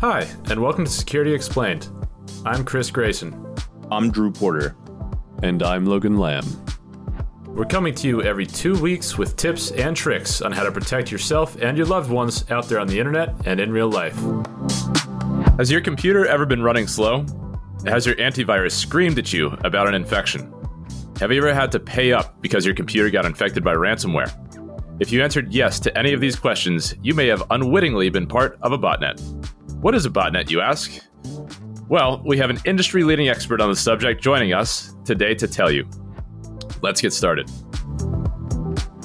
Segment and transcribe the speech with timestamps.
[0.00, 1.88] Hi, and welcome to Security Explained.
[2.46, 3.44] I'm Chris Grayson.
[3.90, 4.76] I'm Drew Porter.
[5.42, 6.46] And I'm Logan Lamb.
[7.48, 11.10] We're coming to you every two weeks with tips and tricks on how to protect
[11.10, 14.16] yourself and your loved ones out there on the internet and in real life.
[15.58, 17.26] Has your computer ever been running slow?
[17.84, 20.54] Has your antivirus screamed at you about an infection?
[21.18, 24.32] Have you ever had to pay up because your computer got infected by ransomware?
[25.00, 28.60] If you answered yes to any of these questions, you may have unwittingly been part
[28.62, 29.20] of a botnet.
[29.80, 30.90] What is a botnet, you ask?
[31.88, 35.70] Well, we have an industry leading expert on the subject joining us today to tell
[35.70, 35.88] you.
[36.82, 37.48] Let's get started.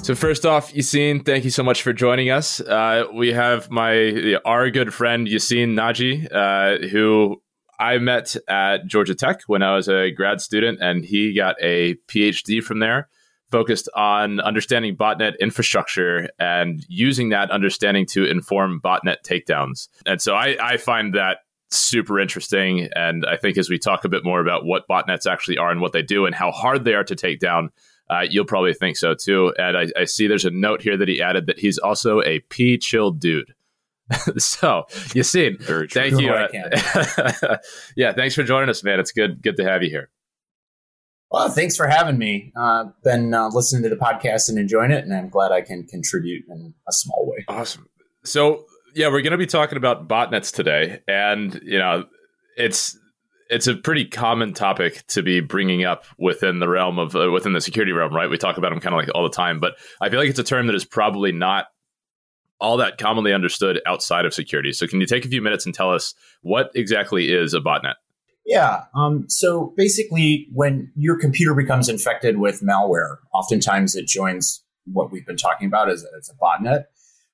[0.02, 2.60] So first off, Yacin, thank you so much for joining us.
[2.60, 7.40] Uh, we have my our good friend Yacin Nadji, uh, who
[7.78, 11.94] I met at Georgia Tech when I was a grad student, and he got a
[12.08, 13.08] PhD from there,
[13.54, 19.86] focused on understanding botnet infrastructure and using that understanding to inform botnet takedowns.
[20.04, 21.38] And so I, I find that
[21.70, 22.88] super interesting.
[22.96, 25.80] And I think as we talk a bit more about what botnets actually are and
[25.80, 27.70] what they do and how hard they are to take down,
[28.10, 29.54] uh, you'll probably think so too.
[29.56, 32.40] And I, I, see there's a note here that he added that he's also a
[32.40, 33.54] P chill dude.
[34.36, 35.62] so Yacin,
[35.92, 36.32] thank you.
[36.32, 37.58] Uh,
[37.96, 38.98] yeah, thanks for joining us, man.
[38.98, 40.10] It's good good to have you here.
[41.34, 42.52] Well, thanks for having me.
[42.54, 45.82] Uh, been uh, listening to the podcast and enjoying it, and I'm glad I can
[45.82, 47.44] contribute in a small way.
[47.48, 47.88] Awesome.
[48.22, 52.04] So yeah, we're going to be talking about botnets today, and you know,
[52.56, 52.96] it's
[53.50, 57.52] it's a pretty common topic to be bringing up within the realm of uh, within
[57.52, 58.30] the security realm, right?
[58.30, 60.38] We talk about them kind of like all the time, but I feel like it's
[60.38, 61.64] a term that is probably not
[62.60, 64.72] all that commonly understood outside of security.
[64.72, 67.94] So, can you take a few minutes and tell us what exactly is a botnet?
[68.46, 68.84] Yeah.
[68.94, 75.26] Um, so basically, when your computer becomes infected with malware, oftentimes it joins what we've
[75.26, 76.84] been talking about as, as a botnet,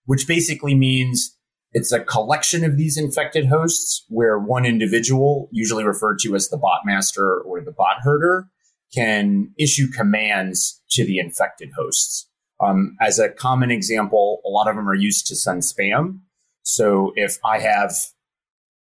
[0.04, 1.36] which basically means
[1.72, 6.56] it's a collection of these infected hosts where one individual, usually referred to as the
[6.56, 8.48] bot master or the bot herder,
[8.92, 12.28] can issue commands to the infected hosts.
[12.60, 16.20] Um, as a common example, a lot of them are used to send spam.
[16.62, 17.94] So if I have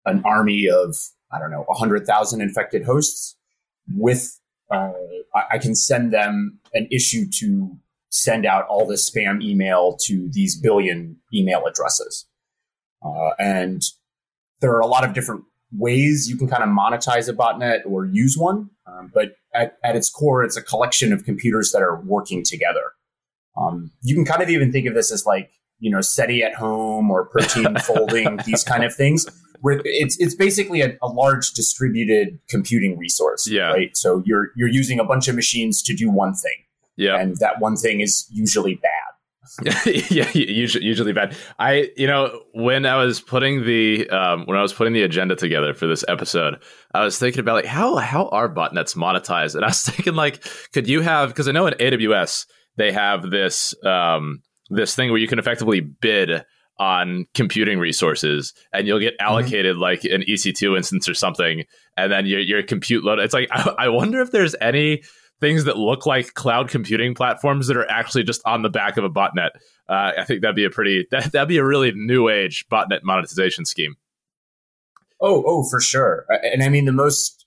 [0.05, 0.97] an army of,
[1.33, 3.37] I don't know, 100,000 infected hosts
[3.95, 4.39] with,
[4.71, 4.93] uh,
[5.35, 7.77] I, can send them an issue to
[8.11, 12.27] send out all the spam email to these billion email addresses.
[13.05, 13.83] Uh, and
[14.61, 15.45] there are a lot of different
[15.77, 18.71] ways you can kind of monetize a botnet or use one.
[18.87, 22.93] Um, but at, at, its core, it's a collection of computers that are working together.
[23.57, 25.51] Um, you can kind of even think of this as like,
[25.83, 29.27] you know, SETI at home or protein folding, these kind of things.
[29.61, 33.49] Where it's it's basically a, a, large distributed computing resource.
[33.49, 33.73] Yeah.
[33.73, 33.97] Right.
[33.97, 36.65] So you're you're using a bunch of machines to do one thing.
[36.97, 37.21] Yeah.
[37.21, 39.13] And that one thing is usually bad.
[39.87, 41.37] yeah, usually, usually bad.
[41.59, 45.37] I, you know, when I was putting the um, when I was putting the agenda
[45.37, 46.63] together for this episode,
[46.95, 50.45] I was thinking about like how how are botnets monetized, and I was thinking like,
[50.73, 54.43] could you have because I know in AWS they have this um,
[54.75, 56.45] this thing where you can effectively bid
[56.79, 59.29] on computing resources and you'll get mm-hmm.
[59.29, 59.83] allocated mm-hmm.
[59.83, 61.65] like an EC2 instance or something,
[61.97, 63.19] and then your your compute load.
[63.19, 65.03] It's like I, I wonder if there's any
[65.41, 69.05] things that look like cloud computing platforms that are actually just on the back of
[69.05, 69.51] a botnet.
[69.89, 73.01] Uh, I think that'd be a pretty that, that'd be a really new age botnet
[73.03, 73.97] monetization scheme.
[75.21, 76.27] Oh, oh, for sure.
[76.43, 77.47] And I mean, the most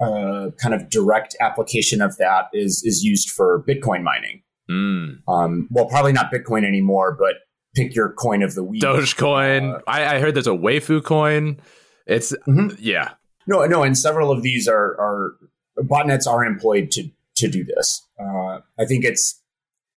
[0.00, 4.42] uh, kind of direct application of that is is used for Bitcoin mining.
[4.70, 5.22] Mm.
[5.26, 7.34] Um, well, probably not Bitcoin anymore, but
[7.74, 8.82] pick your coin of the week.
[8.82, 9.76] Dogecoin.
[9.76, 11.60] Uh, I, I, heard there's a Waifu coin.
[12.06, 12.76] It's mm-hmm.
[12.78, 13.12] yeah.
[13.46, 15.36] No, no, and several of these are are
[15.78, 18.06] botnets are employed to to do this.
[18.20, 19.40] Uh, I think it's,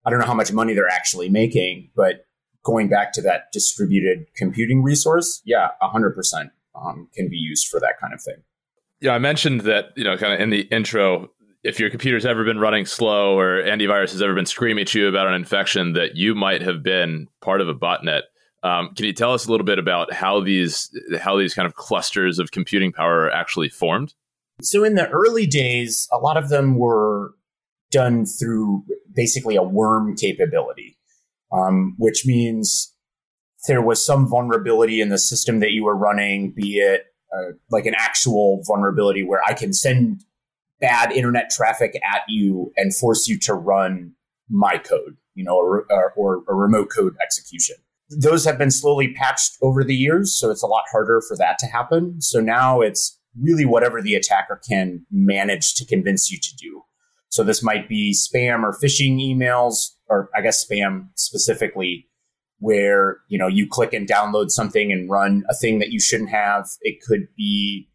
[0.04, 2.26] I don't know how much money they're actually making, but
[2.62, 7.98] going back to that distributed computing resource, yeah, 100% um, can be used for that
[8.00, 8.36] kind of thing.
[9.00, 11.30] Yeah, I mentioned that, you know, kind of in the intro,
[11.62, 15.09] if your computer's ever been running slow or antivirus has ever been screaming at you
[15.09, 18.22] about an infection, that you might have been part of a botnet.
[18.62, 21.74] Um, can you tell us a little bit about how these how these kind of
[21.74, 24.15] clusters of computing power are actually formed?
[24.62, 27.33] So in the early days, a lot of them were
[27.91, 28.84] done through
[29.15, 30.98] basically a worm capability,
[31.53, 32.95] um, which means
[33.66, 37.86] there was some vulnerability in the system that you were running, be it uh, like
[37.86, 40.24] an actual vulnerability where I can send
[40.80, 44.12] bad internet traffic at you and force you to run
[44.48, 47.77] my code, you know, or, a remote code execution.
[48.10, 51.59] Those have been slowly patched over the years, so it's a lot harder for that
[51.60, 52.21] to happen.
[52.21, 56.83] So now it's really whatever the attacker can manage to convince you to do.
[57.28, 62.09] So this might be spam or phishing emails, or I guess spam specifically,
[62.59, 66.30] where you know you click and download something and run a thing that you shouldn't
[66.30, 66.68] have.
[66.80, 67.88] It could be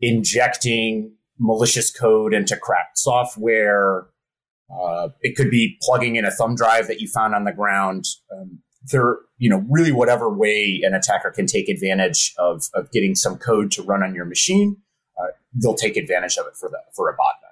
[0.00, 4.06] injecting malicious code into cracked software.
[4.70, 8.04] Uh, it could be plugging in a thumb drive that you found on the ground.
[8.32, 13.14] Um, there, you know, really whatever way an attacker can take advantage of, of getting
[13.14, 14.76] some code to run on your machine,
[15.20, 17.48] uh, they'll take advantage of it for the for a botnet.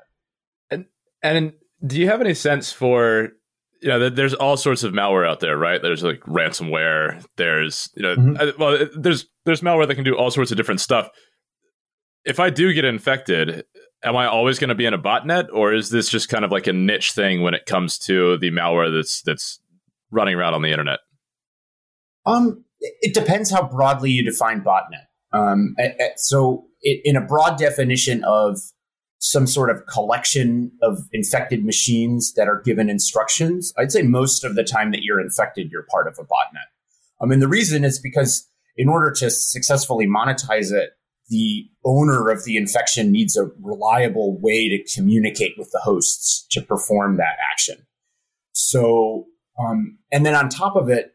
[0.71, 0.87] And
[1.23, 1.53] and
[1.87, 3.31] do you have any sense for
[3.83, 5.81] you know, there's all sorts of malware out there, right?
[5.81, 7.25] There's like ransomware.
[7.37, 8.61] There's you know, mm-hmm.
[8.61, 11.09] well, there's there's malware that can do all sorts of different stuff.
[12.27, 13.65] If I do get infected,
[14.03, 16.51] am I always going to be in a botnet, or is this just kind of
[16.51, 19.61] like a niche thing when it comes to the malware that's that's
[20.11, 20.99] running around on the internet?
[22.27, 25.07] Um, it depends how broadly you define botnet.
[25.33, 25.75] Um,
[26.17, 28.59] so, in a broad definition of
[29.19, 34.55] some sort of collection of infected machines that are given instructions, I'd say most of
[34.55, 36.67] the time that you're infected, you're part of a botnet.
[37.21, 40.91] I mean, the reason is because in order to successfully monetize it,
[41.29, 46.63] the owner of the infection needs a reliable way to communicate with the hosts to
[46.63, 47.87] perform that action.
[48.53, 49.27] So,
[49.59, 51.15] um, and then on top of it,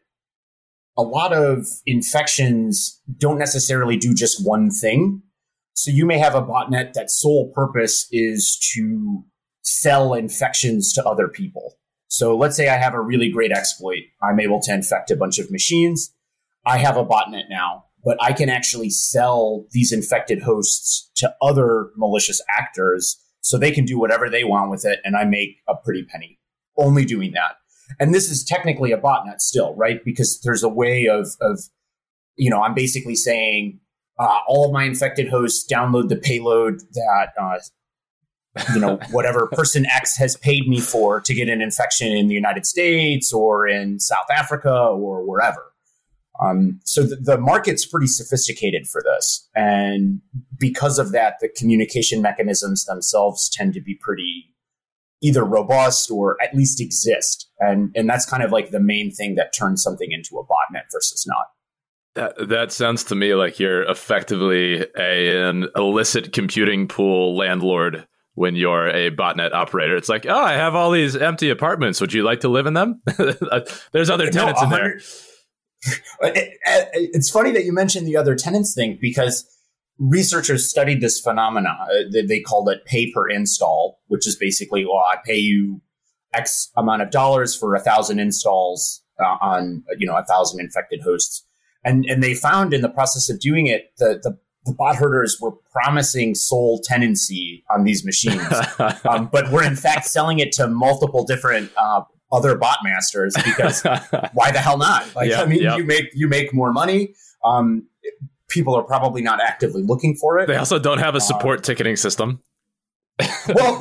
[0.96, 5.22] a lot of infections don't necessarily do just one thing.
[5.74, 9.24] So you may have a botnet that sole purpose is to
[9.62, 11.78] sell infections to other people.
[12.08, 14.02] So let's say I have a really great exploit.
[14.22, 16.14] I'm able to infect a bunch of machines.
[16.66, 21.90] I have a botnet now but I can actually sell these infected hosts to other
[21.96, 25.74] malicious actors so they can do whatever they want with it and I make a
[25.74, 26.38] pretty penny
[26.76, 27.56] only doing that.
[28.00, 30.02] And this is technically a botnet still, right?
[30.04, 31.60] Because there's a way of, of
[32.36, 33.80] you know, I'm basically saying
[34.18, 37.58] uh, all of my infected hosts download the payload that, uh,
[38.74, 42.34] you know, whatever person X has paid me for to get an infection in the
[42.34, 45.71] United States or in South Africa or wherever.
[46.42, 49.48] Um, so the, the, market's pretty sophisticated for this.
[49.54, 50.20] And
[50.58, 54.48] because of that, the communication mechanisms themselves tend to be pretty
[55.20, 57.48] either robust or at least exist.
[57.60, 60.84] And, and that's kind of like the main thing that turns something into a botnet
[60.92, 61.46] versus not.
[62.14, 68.56] That, that sounds to me like you're effectively a, an illicit computing pool landlord when
[68.56, 69.96] you're a botnet operator.
[69.96, 72.00] It's like, oh, I have all these empty apartments.
[72.00, 73.00] Would you like to live in them?
[73.92, 75.00] There's other tenants no, in there
[76.20, 79.44] it's funny that you mentioned the other tenants thing because
[79.98, 81.76] researchers studied this phenomena.
[81.82, 85.80] Uh, they called it pay per install, which is basically, well, I pay you
[86.34, 91.00] X amount of dollars for a thousand installs uh, on, you know, a thousand infected
[91.02, 91.46] hosts.
[91.84, 95.38] And, and they found in the process of doing it, the, the, the bot herders
[95.40, 98.40] were promising sole tenancy on these machines,
[99.04, 102.02] um, but were in fact selling it to multiple different uh,
[102.32, 103.82] other bot masters because
[104.32, 105.14] why the hell not?
[105.14, 105.78] Like, yep, I mean, yep.
[105.78, 107.14] you make you make more money.
[107.44, 107.86] Um,
[108.48, 110.46] people are probably not actively looking for it.
[110.46, 112.40] They also don't have a uh, support uh, ticketing system.
[113.54, 113.80] well,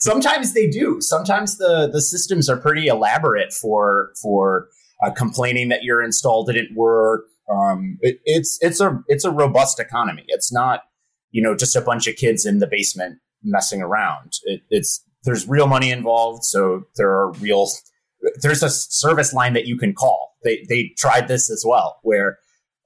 [0.00, 1.00] sometimes they do.
[1.00, 4.68] Sometimes the the systems are pretty elaborate for for
[5.04, 7.26] uh, complaining that your install didn't work.
[7.50, 10.24] Um, it, it's it's a it's a robust economy.
[10.28, 10.82] It's not
[11.30, 14.32] you know just a bunch of kids in the basement messing around.
[14.44, 17.68] It, it's there's real money involved, so there are real.
[18.40, 20.36] There's a service line that you can call.
[20.42, 22.38] They they tried this as well, where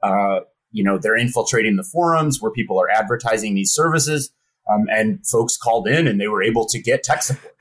[0.02, 0.40] uh,
[0.72, 4.32] you know they're infiltrating the forums where people are advertising these services,
[4.72, 7.54] um, and folks called in and they were able to get tech support.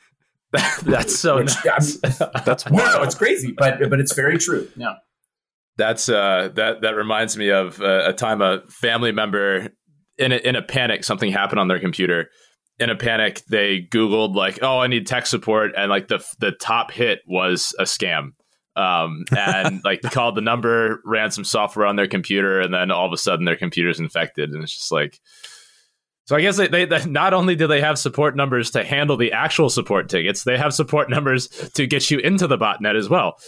[0.82, 1.38] That's so.
[1.38, 2.72] Which, That's wild.
[2.72, 4.68] no, no, it's crazy, but but it's very true.
[4.76, 4.96] Yeah.
[5.78, 9.70] That's uh that that reminds me of uh, a time a family member
[10.18, 12.30] in a, in a panic something happened on their computer
[12.80, 16.52] in a panic, they Googled like, "Oh, I need tech support," and like the the
[16.52, 18.34] top hit was a scam.
[18.76, 22.92] Um, and like they called the number, ran some software on their computer, and then
[22.92, 25.20] all of a sudden their computer's infected, and it's just like.
[26.26, 29.18] So I guess they, they, they not only do they have support numbers to handle
[29.18, 33.10] the actual support tickets, they have support numbers to get you into the botnet as
[33.10, 33.40] well.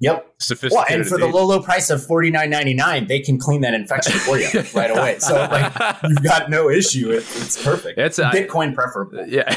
[0.00, 0.34] Yep.
[0.70, 3.60] Well, and for the low, low price of forty nine ninety nine, they can clean
[3.60, 5.18] that infection for you right away.
[5.20, 5.72] So like
[6.02, 7.10] you've got no issue.
[7.10, 7.98] It, it's perfect.
[7.98, 9.26] It's Bitcoin preferable.
[9.26, 9.54] Yeah.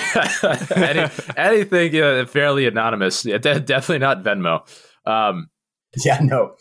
[0.76, 3.24] Any, anything uh, fairly anonymous.
[3.24, 4.62] Definitely not Venmo.
[5.06, 5.50] Um,
[6.06, 6.20] yeah.
[6.22, 6.56] No.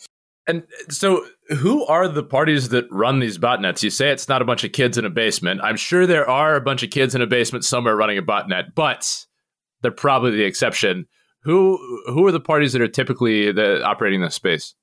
[0.47, 3.83] And so, who are the parties that run these botnets?
[3.83, 5.61] You say it's not a bunch of kids in a basement.
[5.63, 8.75] I'm sure there are a bunch of kids in a basement somewhere running a botnet,
[8.75, 9.27] but
[9.83, 11.07] they're probably the exception
[11.47, 14.75] who who are the parties that are typically the, operating the space?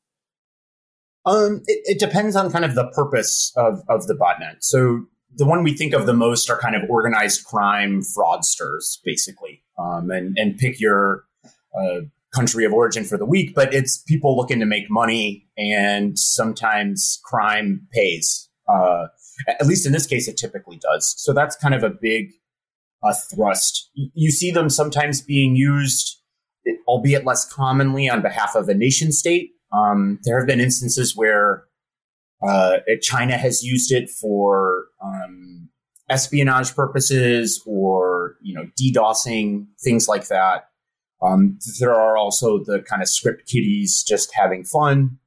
[1.26, 4.58] Um, it, it, depends on kind of the purpose of, of the botnet.
[4.60, 9.64] So the one we think of the most are kind of organized crime fraudsters, basically,
[9.78, 11.26] um, and and pick your
[11.80, 12.02] uh,
[12.34, 17.20] country of origin for the week, but it's people looking to make money, and sometimes
[17.24, 18.50] crime pays.
[18.68, 19.08] Uh,
[19.48, 21.14] at least in this case, it typically does.
[21.18, 22.32] So that's kind of a big
[23.04, 23.90] uh, thrust.
[23.94, 26.22] You see them sometimes being used,
[26.88, 29.52] albeit less commonly, on behalf of a nation state.
[29.72, 31.64] Um, there have been instances where
[32.48, 35.70] uh, China has used it for um,
[36.10, 40.70] espionage purposes or you know DDoSing things like that.
[41.22, 45.20] Um, there are also the kind of script kiddies just having fun.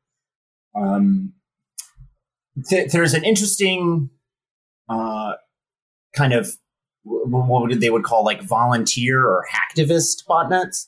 [0.75, 1.33] Um,
[2.69, 4.11] th- there's an interesting
[4.89, 5.35] uh,
[6.15, 6.57] kind of
[7.05, 10.87] what they would call like volunteer or hacktivist botnets,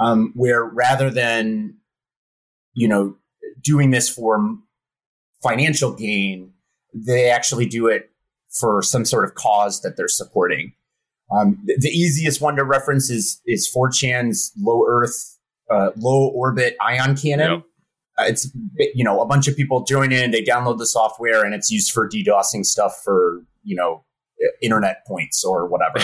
[0.00, 1.76] um, where rather than
[2.72, 3.16] you know
[3.62, 4.56] doing this for
[5.42, 6.52] financial gain,
[6.94, 8.10] they actually do it
[8.50, 10.72] for some sort of cause that they're supporting.
[11.34, 15.38] Um, the, the, easiest one to reference is is 4chan's low Earth,
[15.70, 17.50] uh, low orbit ion cannon.
[17.50, 17.62] Yep.
[18.16, 21.54] Uh, it's you know a bunch of people join in, they download the software, and
[21.54, 24.04] it's used for DDoSing stuff for you know
[24.62, 25.98] internet points or whatever.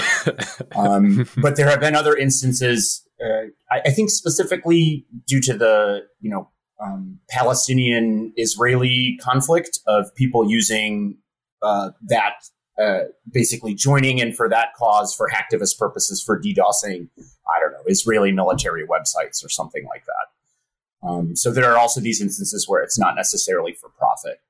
[0.77, 3.07] um, but there have been other instances.
[3.23, 6.49] Uh, I, I, think specifically due to the you know
[6.81, 11.19] um, Palestinian Israeli conflict of people using
[11.63, 12.37] uh, that
[12.81, 13.01] uh,
[13.31, 18.33] basically joining in for that cause for hacktivist purposes for DDoSing, I don't know, Israeli
[18.33, 21.07] military websites or something like that.
[21.09, 24.41] Um, so there are also these instances where it's not necessarily for profit.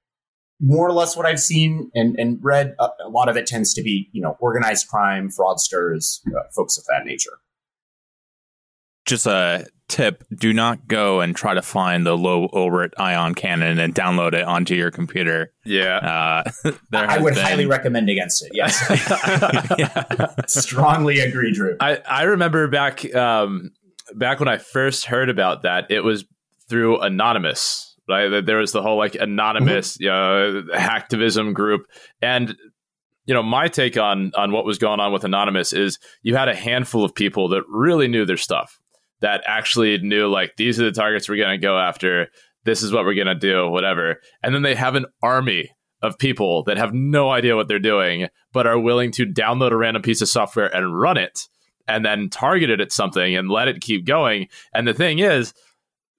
[0.61, 3.73] More or less what I've seen and, and read, uh, a lot of it tends
[3.75, 7.39] to be, you know, organized crime, fraudsters, uh, folks of that nature
[9.11, 13.79] just a tip do not go and try to find the low orbit ion cannon
[13.81, 15.53] and download it onto your computer.
[15.65, 16.45] Yeah.
[16.65, 17.43] Uh, i would been...
[17.43, 18.77] highly recommend against it yes.
[20.47, 21.77] Strongly agree drew.
[21.81, 23.73] I, I remember back um,
[24.15, 26.25] back when i first heard about that it was
[26.69, 28.45] through anonymous right?
[28.45, 30.03] There was the whole like anonymous mm-hmm.
[30.05, 31.87] you know, hacktivism group.
[32.21, 32.57] And
[33.27, 36.49] you know my take on on what was going on with anonymous is you had
[36.49, 38.80] a handful of people that really knew their stuff
[39.21, 42.29] that actually knew like these are the targets we're going to go after.
[42.65, 44.21] This is what we're going to do, whatever.
[44.43, 45.71] And then they have an army
[46.03, 49.77] of people that have no idea what they're doing, but are willing to download a
[49.77, 51.49] random piece of software and run it
[51.87, 54.49] and then target it at something and let it keep going.
[54.73, 55.53] And the thing is,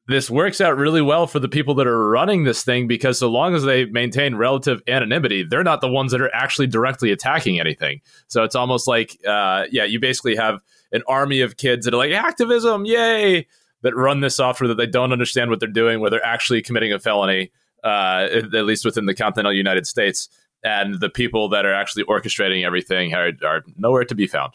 [0.08, 3.30] this works out really well for the people that are running this thing because so
[3.30, 7.60] long as they maintain relative anonymity, they're not the ones that are actually directly attacking
[7.60, 8.02] anything.
[8.28, 10.60] So it's almost like, uh, yeah, you basically have
[10.92, 13.48] an army of kids that are like activism, yay,
[13.82, 16.94] that run this software that they don't understand what they're doing, where they're actually committing
[16.94, 17.52] a felony,
[17.84, 20.30] uh, at least within the continental United States.
[20.64, 24.54] And the people that are actually orchestrating everything are, are nowhere to be found.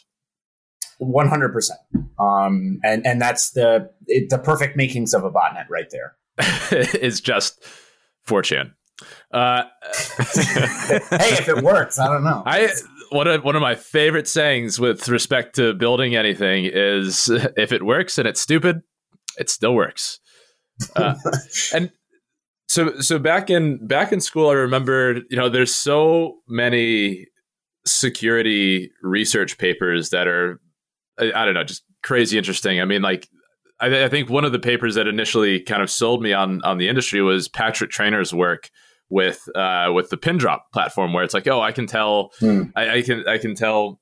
[0.99, 1.81] One hundred percent,
[2.19, 6.16] um, and and that's the it, the perfect makings of a botnet right there.
[6.71, 7.62] it's just
[8.26, 8.73] 4chan.
[9.31, 9.64] Uh,
[10.19, 12.43] hey, if it works, I don't know.
[12.47, 12.71] I
[13.11, 17.85] one of one of my favorite sayings with respect to building anything is if it
[17.85, 18.83] works and it's stupid,
[19.39, 20.21] it still works.
[20.95, 21.15] Uh,
[21.75, 21.91] and
[22.69, 27.27] so so back in back in school, I remember you know there's so many
[27.87, 30.61] security research papers that are
[31.19, 32.81] I, I don't know just crazy interesting.
[32.81, 33.29] I mean, like
[33.81, 36.79] I, I, think one of the papers that initially kind of sold me on on
[36.79, 38.71] the industry was Patrick Traynor's work
[39.09, 42.73] with uh, with the Pindrop platform, where it's like, oh, I can tell, mm.
[42.75, 44.01] I, I, can I can tell,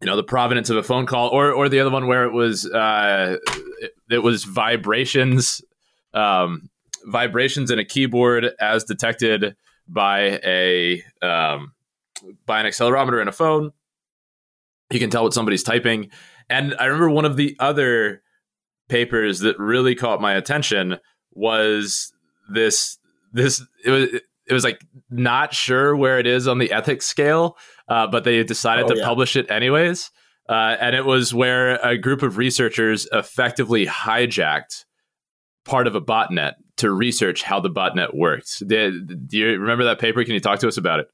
[0.00, 2.32] you know, the provenance of a phone call, or or the other one where it
[2.32, 3.36] was uh,
[3.80, 5.62] it, it was vibrations,
[6.14, 6.68] um,
[7.04, 9.56] vibrations in a keyboard as detected
[9.88, 11.72] by a um,
[12.46, 13.72] by an accelerometer in a phone.
[14.90, 16.10] You can tell what somebody's typing,
[16.48, 18.22] and I remember one of the other
[18.88, 20.98] papers that really caught my attention
[21.32, 22.12] was
[22.48, 22.98] this
[23.32, 24.80] this it was it was like
[25.10, 27.56] not sure where it is on the ethics scale,
[27.88, 29.04] uh, but they decided oh, to yeah.
[29.04, 30.10] publish it anyways.
[30.48, 34.84] Uh, and it was where a group of researchers effectively hijacked
[35.64, 38.66] part of a botnet to research how the botnet worked.
[38.66, 40.24] Did, do you remember that paper?
[40.24, 41.08] Can you talk to us about it?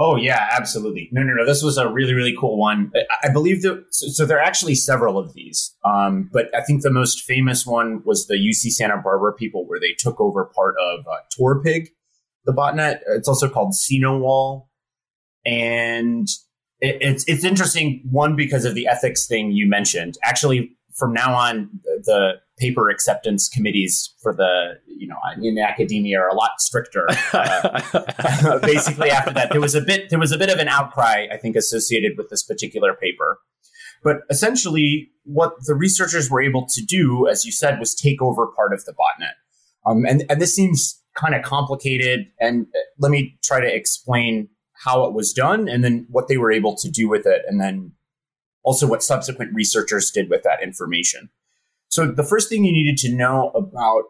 [0.00, 1.08] Oh yeah, absolutely.
[1.10, 1.44] No, no, no.
[1.44, 2.92] This was a really, really cool one.
[3.24, 3.84] I believe that.
[3.90, 7.66] So, so there are actually several of these, um, but I think the most famous
[7.66, 11.88] one was the UC Santa Barbara people, where they took over part of uh, Torpig,
[12.44, 13.00] the botnet.
[13.08, 14.70] It's also called Wall,
[15.44, 16.28] and
[16.78, 18.04] it, it's it's interesting.
[18.08, 20.16] One because of the ethics thing you mentioned.
[20.22, 21.70] Actually, from now on,
[22.04, 27.06] the paper acceptance committees for the you know in academia are a lot stricter.
[27.32, 31.26] Uh, basically, after that, there was a bit there was a bit of an outcry,
[31.32, 33.38] I think, associated with this particular paper.
[34.02, 38.46] But essentially, what the researchers were able to do, as you said, was take over
[38.46, 39.32] part of the botnet.
[39.86, 42.26] Um, and, and this seems kind of complicated.
[42.40, 44.48] And uh, let me try to explain
[44.84, 47.42] how it was done and then what they were able to do with it.
[47.48, 47.92] And then
[48.62, 51.30] also what subsequent researchers did with that information.
[51.88, 54.04] So the first thing you needed to know about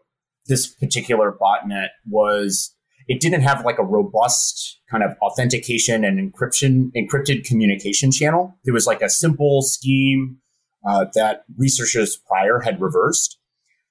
[0.47, 2.75] this particular botnet was
[3.07, 8.57] it didn't have like a robust kind of authentication and encryption encrypted communication channel.
[8.65, 10.39] There was like a simple scheme
[10.87, 13.39] uh, that researchers prior had reversed.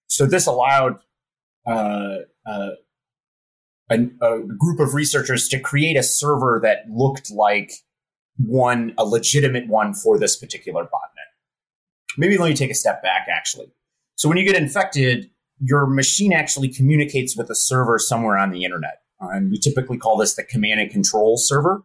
[0.07, 0.99] So this allowed
[1.67, 2.69] uh, uh,
[3.89, 7.71] a, a, group of researchers to create a server that looked like
[8.37, 11.27] one, a legitimate one for this particular botnet.
[12.17, 13.67] Maybe let me take a step back actually.
[14.15, 18.63] So when you get infected, your machine actually communicates with a server somewhere on the
[18.63, 19.01] internet.
[19.19, 21.83] And we typically call this the command and control server.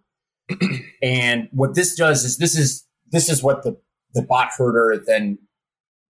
[1.02, 3.78] and what this does is this is this is what the,
[4.14, 5.38] the bot herder then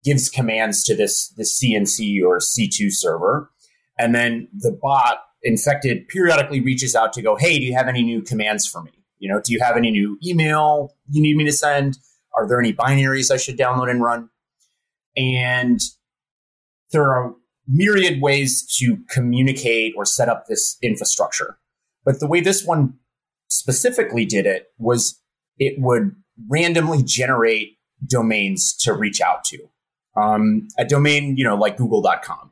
[0.04, 3.52] gives commands to this, this CNC or C2 server.
[4.00, 8.04] And then the bot infected periodically reaches out to go, Hey, do you have any
[8.04, 8.92] new commands for me?
[9.20, 11.98] You know, do you have any new email you need me to send?
[12.36, 14.30] Are there any binaries I should download and run?
[15.16, 15.80] And
[16.92, 17.36] there are
[17.68, 21.58] myriad ways to communicate or set up this infrastructure.
[22.04, 22.96] But the way this one
[23.50, 25.20] specifically did it was
[25.58, 26.16] it would
[26.50, 29.60] randomly generate domains to reach out to.
[30.18, 32.52] Um, a domain, you know, like google.com.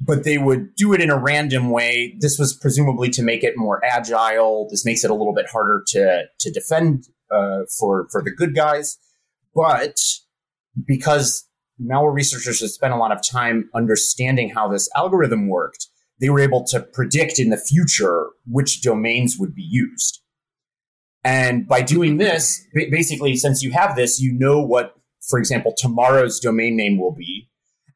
[0.00, 2.14] But they would do it in a random way.
[2.20, 4.68] This was presumably to make it more agile.
[4.70, 8.54] This makes it a little bit harder to, to defend uh, for, for the good
[8.54, 8.98] guys.
[9.54, 9.98] But
[10.86, 11.48] because
[11.80, 15.88] malware researchers had spent a lot of time understanding how this algorithm worked,
[16.20, 20.20] they were able to predict in the future which domains would be used.
[21.24, 24.94] And by doing this, basically, since you have this, you know what,
[25.26, 27.48] for example, tomorrow's domain name will be.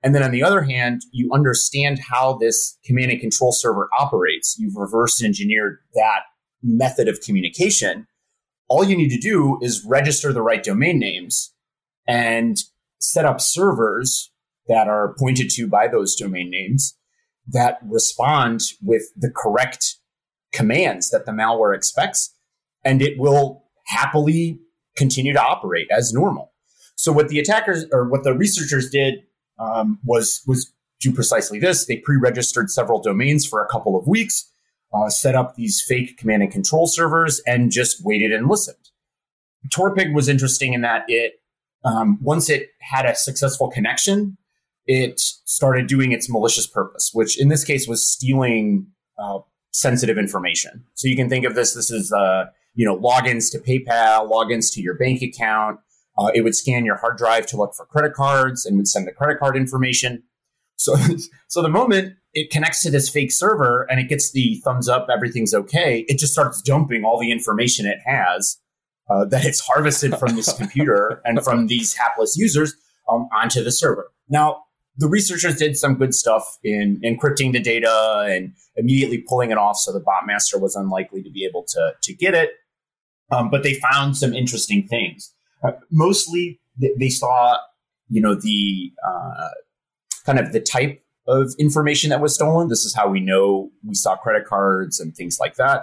[0.03, 4.57] And then on the other hand, you understand how this command and control server operates.
[4.59, 6.21] You've reverse engineered that
[6.63, 8.07] method of communication.
[8.69, 11.55] All you need to do is register the right domain names
[12.07, 12.57] and
[13.01, 14.31] set up servers
[14.67, 16.97] that are pointed to by those domain names
[17.47, 19.97] that respond with the correct
[20.53, 22.35] commands that the malware expects,
[22.85, 24.61] and it will happily
[24.97, 26.53] continue to operate as normal.
[26.97, 29.21] So what the attackers or what the researchers did
[29.59, 31.87] um, was was do precisely this.
[31.87, 34.51] They pre-registered several domains for a couple of weeks,
[34.93, 38.91] uh, set up these fake command and control servers, and just waited and listened.
[39.69, 41.41] Torpig was interesting in that it
[41.85, 44.37] um, once it had a successful connection,
[44.87, 48.87] it started doing its malicious purpose, which in this case was stealing
[49.19, 49.39] uh,
[49.73, 50.85] sensitive information.
[50.95, 54.73] So you can think of this: this is uh, you know logins to PayPal, logins
[54.75, 55.81] to your bank account.
[56.19, 59.07] Uh, it would scan your hard drive to look for credit cards and would send
[59.07, 60.25] the credit card information.
[60.77, 60.97] So,
[61.49, 65.09] so the moment it connects to this fake server and it gets the thumbs up,
[65.13, 66.05] everything's okay.
[66.09, 68.59] It just starts dumping all the information it has
[69.11, 72.75] uh, that it's harvested from this computer and from these hapless users
[73.09, 74.11] um, onto the server.
[74.29, 74.65] Now,
[74.99, 79.77] the researchers did some good stuff in encrypting the data and immediately pulling it off
[79.77, 82.51] so the bot master was unlikely to be able to, to get it.
[83.31, 85.33] Um, but they found some interesting things.
[85.63, 86.61] Uh, mostly,
[86.99, 87.59] they saw,
[88.09, 89.49] you know, the uh,
[90.25, 92.69] kind of the type of information that was stolen.
[92.69, 95.83] This is how we know we saw credit cards and things like that.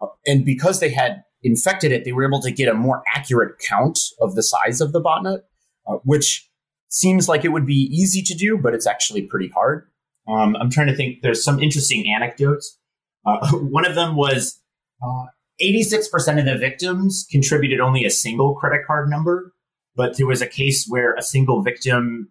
[0.00, 3.58] Uh, and because they had infected it, they were able to get a more accurate
[3.58, 5.40] count of the size of the botnet,
[5.88, 6.48] uh, which
[6.88, 9.88] seems like it would be easy to do, but it's actually pretty hard.
[10.28, 11.22] Um, I'm trying to think.
[11.22, 12.78] There's some interesting anecdotes.
[13.26, 14.60] Uh, one of them was
[15.02, 15.24] uh,
[15.60, 19.52] 86% of the victims contributed only a single credit card number,
[19.96, 22.30] but there was a case where a single victim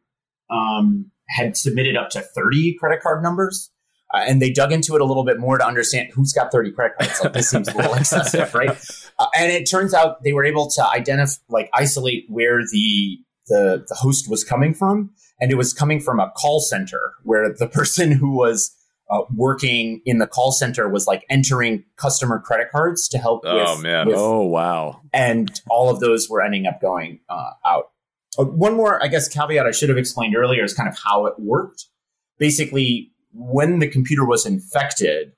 [0.50, 3.72] um, had submitted up to 30 credit card numbers.
[4.14, 6.72] Uh, and they dug into it a little bit more to understand who's got 30
[6.74, 7.22] credit cards.
[7.24, 8.78] Like this seems a little excessive, right?
[9.18, 13.86] Uh, and it turns out they were able to identify, like isolate where the, the,
[13.88, 15.12] the host was coming from.
[15.40, 18.76] And it was coming from a call center where the person who was
[19.10, 23.42] uh, working in the call center was like entering customer credit cards to help.
[23.46, 24.08] Oh with, man!
[24.08, 25.02] with- Oh wow.
[25.14, 27.92] and all of those were ending up going uh, out.
[28.38, 31.26] Uh, one more, I guess, caveat I should have explained earlier is kind of how
[31.26, 31.86] it worked.
[32.38, 35.34] Basically, when the computer was infected,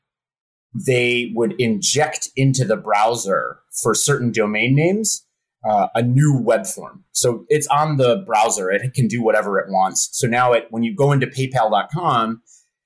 [0.74, 5.26] they would inject into the browser for certain domain names
[5.64, 7.04] uh, a new web form.
[7.12, 10.10] So it's on the browser; it can do whatever it wants.
[10.12, 12.42] So now, it when you go into PayPal.com,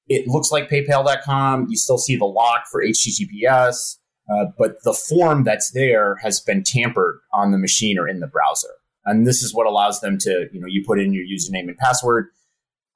[0.08, 1.67] it looks like PayPal.com.
[1.70, 3.98] You still see the lock for HTTPS,
[4.32, 8.28] uh, but the form that's there has been tampered on the machine or in the
[8.28, 8.70] browser.
[9.08, 11.78] And this is what allows them to, you know, you put in your username and
[11.78, 12.28] password.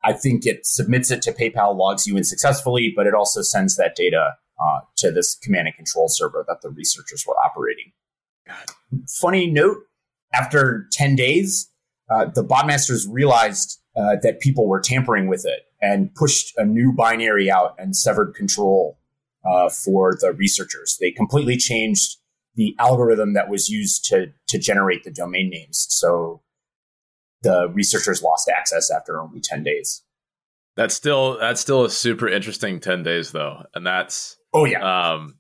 [0.04, 3.78] I think it submits it to PayPal, logs you in successfully, but it also sends
[3.78, 7.91] that data uh, to this command and control server that the researchers were operating.
[9.08, 9.78] Funny note:
[10.34, 11.69] after ten days,
[12.10, 16.91] uh, the botmasters realized uh, that people were tampering with it and pushed a new
[16.91, 19.00] binary out and severed control
[19.45, 20.97] uh, for the researchers.
[21.00, 22.17] They completely changed
[22.56, 25.88] the algorithm that was used to to generate the domain names.
[25.90, 26.42] So
[27.44, 30.04] the researchers lost access after only 10 days.
[30.76, 33.64] That's still that's still a super interesting 10 days though.
[33.74, 35.14] And that's Oh yeah.
[35.14, 35.38] Um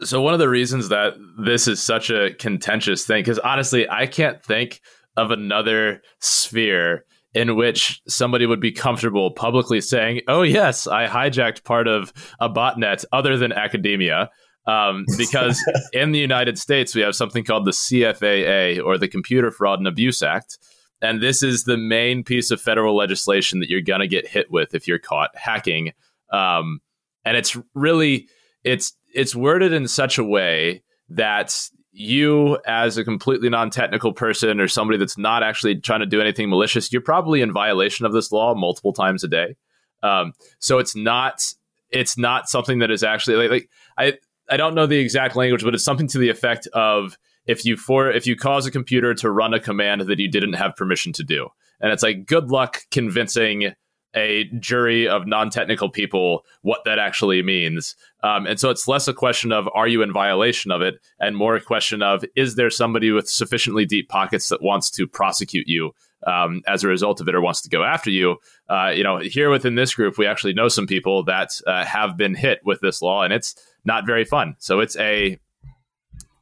[0.00, 4.06] so one of the reasons that this is such a contentious thing cuz honestly I
[4.06, 4.80] can't think
[5.16, 11.64] of another sphere in which somebody would be comfortable publicly saying, "Oh yes, I hijacked
[11.64, 14.30] part of a botnet other than academia."
[14.66, 19.50] Um, because in the United States, we have something called the CFAA or the Computer
[19.50, 20.58] Fraud and Abuse Act.
[21.02, 24.50] And this is the main piece of federal legislation that you're going to get hit
[24.50, 25.92] with if you're caught hacking.
[26.32, 26.80] Um,
[27.24, 28.28] and it's really
[28.62, 34.66] it's it's worded in such a way that you as a completely non-technical person or
[34.66, 38.32] somebody that's not actually trying to do anything malicious you're probably in violation of this
[38.32, 39.54] law multiple times a day
[40.02, 41.52] um, so it's not
[41.90, 44.18] it's not something that is actually like, like i
[44.50, 47.76] I don't know the exact language, but it's something to the effect of if you
[47.76, 51.12] for if you cause a computer to run a command that you didn't have permission
[51.14, 51.48] to do.
[51.80, 53.74] And it's like good luck convincing
[54.16, 57.96] a jury of non-technical people what that actually means.
[58.22, 61.36] Um, and so it's less a question of are you in violation of it, and
[61.36, 65.66] more a question of is there somebody with sufficiently deep pockets that wants to prosecute
[65.66, 65.92] you
[66.26, 68.36] um, as a result of it or wants to go after you.
[68.68, 72.16] Uh, you know, here within this group, we actually know some people that uh, have
[72.16, 73.54] been hit with this law, and it's
[73.84, 74.56] not very fun.
[74.58, 75.38] So it's a,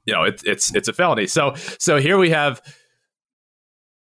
[0.05, 1.27] you know, it's it's it's a felony.
[1.27, 2.61] So so here we have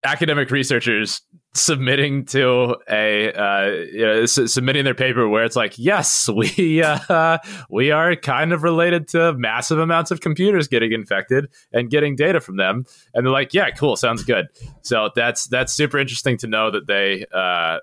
[0.04, 1.22] academic researchers
[1.54, 7.38] submitting to a uh, you know, submitting their paper where it's like yes we uh,
[7.70, 12.40] we are kind of related to massive amounts of computers getting infected and getting data
[12.40, 14.46] from them and they're like yeah cool sounds good
[14.82, 17.78] so that's that's super interesting to know that they uh,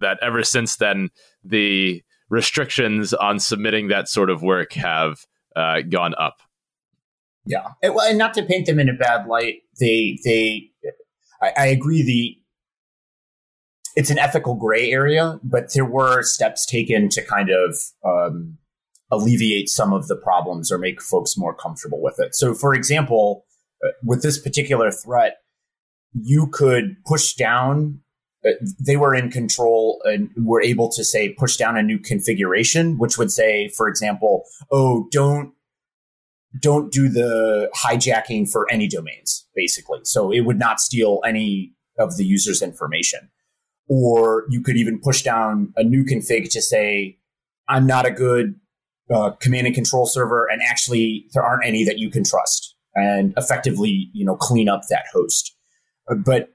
[0.00, 1.08] that ever since then
[1.44, 6.40] the restrictions on submitting that sort of work have uh, gone up
[7.46, 10.70] yeah well, and not to paint them in a bad light they they
[11.40, 12.38] I, I agree the
[13.98, 18.56] it's an ethical gray area, but there were steps taken to kind of um,
[19.10, 22.36] alleviate some of the problems or make folks more comfortable with it.
[22.36, 23.44] So, for example,
[23.84, 25.38] uh, with this particular threat,
[26.14, 27.98] you could push down.
[28.46, 32.96] Uh, they were in control and were able to say push down a new configuration,
[32.98, 35.52] which would say, for example, "Oh, don't
[36.60, 42.16] don't do the hijacking for any domains." Basically, so it would not steal any of
[42.16, 43.28] the user's information
[43.88, 47.18] or you could even push down a new config to say,
[47.68, 48.54] I'm not a good
[49.12, 53.32] uh, command and control server, and actually there aren't any that you can trust, and
[53.36, 55.56] effectively, you know, clean up that host.
[56.10, 56.50] Uh, but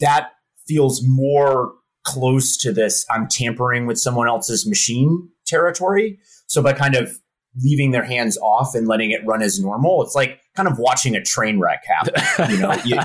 [0.00, 0.30] that
[0.66, 1.72] feels more
[2.04, 6.18] close to this I'm tampering with someone else's machine territory.
[6.46, 7.18] So by kind of
[7.62, 10.02] leaving their hands off and letting it run as normal.
[10.02, 12.50] It's like kind of watching a train wreck happen.
[12.50, 12.98] You know, you,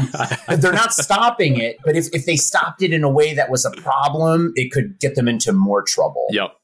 [0.58, 3.65] they're not stopping it, but if, if they stopped it in a way that was
[3.65, 6.26] a problem, it could get them into more trouble.
[6.32, 6.56] Yep.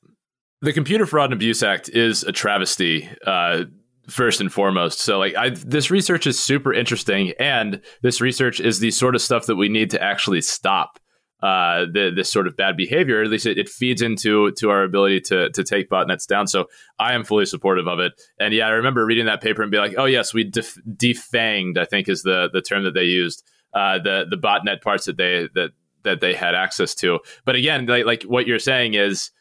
[0.61, 3.07] The Computer Fraud and Abuse Act is a travesty.
[3.25, 3.65] Uh,
[4.09, 4.99] first and foremost.
[4.99, 9.21] So like I, this research is super interesting and this research is the sort of
[9.21, 10.99] stuff that we need to actually stop
[11.41, 13.21] uh, the, this sort of bad behavior.
[13.21, 16.47] At least it, it, feeds into to our ability to to take botnets down.
[16.47, 16.65] So
[16.97, 18.13] I am fully supportive of it.
[18.39, 21.77] And yeah, I remember reading that paper and be like, oh yes, we def- defanged.
[21.77, 23.43] I think is the the term that they used.
[23.73, 25.71] Uh, the the botnet parts that they that
[26.03, 27.19] that they had access to.
[27.43, 29.31] But again, like, like what you're saying is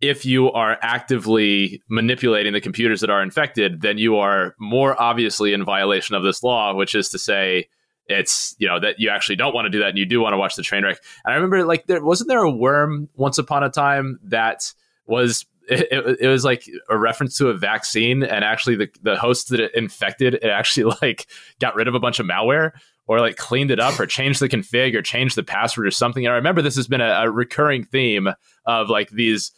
[0.00, 5.52] if you are actively manipulating the computers that are infected, then you are more obviously
[5.52, 7.68] in violation of this law, which is to say,
[8.06, 10.32] it's you know that you actually don't want to do that and you do want
[10.32, 10.98] to watch the train wreck.
[11.24, 14.72] And i remember like there wasn't there a worm once upon a time that
[15.06, 19.48] was it, it, was like a reference to a vaccine and actually the, the host
[19.48, 21.26] that it infected it actually like
[21.58, 22.72] got rid of a bunch of malware
[23.06, 26.26] or like cleaned it up or changed the config or changed the password or something.
[26.26, 28.28] And i remember this has been a, a recurring theme
[28.66, 29.52] of like these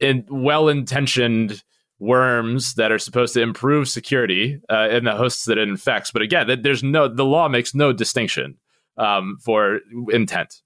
[0.00, 1.62] in well-intentioned
[1.98, 6.10] worms that are supposed to improve security uh, in the hosts that it infects.
[6.10, 8.58] But again, there's no the law makes no distinction
[8.98, 9.80] um, for
[10.10, 10.62] intent.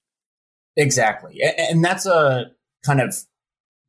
[0.77, 2.47] Exactly, and that's a
[2.85, 3.15] kind of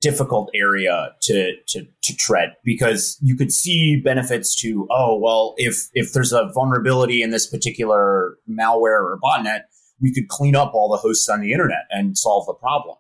[0.02, 5.88] difficult area to, to, to tread because you could see benefits to, oh, well, if,
[5.94, 9.62] if there's a vulnerability in this particular malware or botnet,
[10.02, 12.98] we could clean up all the hosts on the internet and solve the problem.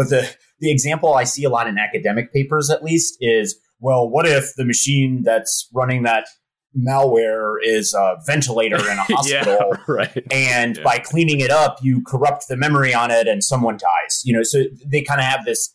[0.00, 4.08] But the, the example I see a lot in academic papers, at least, is well,
[4.08, 6.26] what if the machine that's running that
[6.74, 10.26] malware is a ventilator in a hospital yeah, right.
[10.30, 10.82] and yeah.
[10.82, 14.44] by cleaning it up you corrupt the memory on it and someone dies you know
[14.44, 15.74] so they kind of have this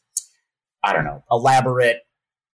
[0.85, 1.97] i don't know elaborate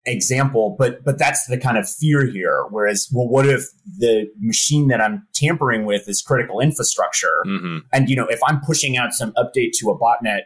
[0.06, 3.66] example but but that's the kind of fear here whereas well what if
[3.98, 7.76] the machine that i'm tampering with is critical infrastructure mm-hmm.
[7.92, 10.44] and you know if i'm pushing out some update to a botnet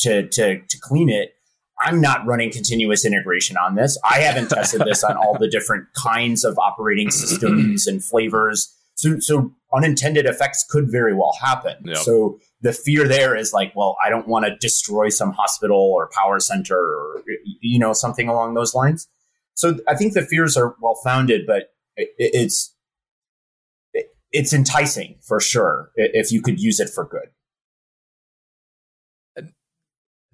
[0.00, 1.36] to to to clean it
[1.82, 3.98] I'm not running continuous integration on this.
[4.08, 8.72] I haven't tested this on all the different kinds of operating systems and flavors.
[8.94, 11.76] So, so unintended effects could very well happen.
[11.84, 11.98] Yep.
[11.98, 16.08] So the fear there is like, well, I don't want to destroy some hospital or
[16.14, 17.22] power center or,
[17.60, 19.06] you know, something along those lines.
[19.52, 22.74] So I think the fears are well founded, but it, it's,
[23.92, 27.28] it, it's enticing for sure if you could use it for good.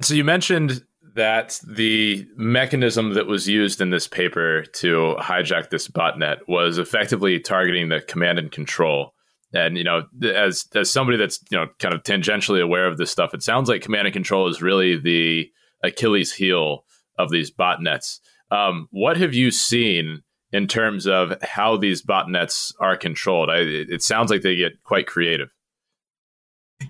[0.03, 0.85] So you mentioned
[1.15, 7.39] that the mechanism that was used in this paper to hijack this botnet was effectively
[7.39, 9.15] targeting the command and control.
[9.55, 13.11] And you know, as as somebody that's you know kind of tangentially aware of this
[13.11, 15.51] stuff, it sounds like command and control is really the
[15.85, 16.85] Achilles heel
[17.19, 18.21] of these botnets.
[18.51, 23.51] Um, what have you seen in terms of how these botnets are controlled?
[23.51, 25.51] I, it sounds like they get quite creative.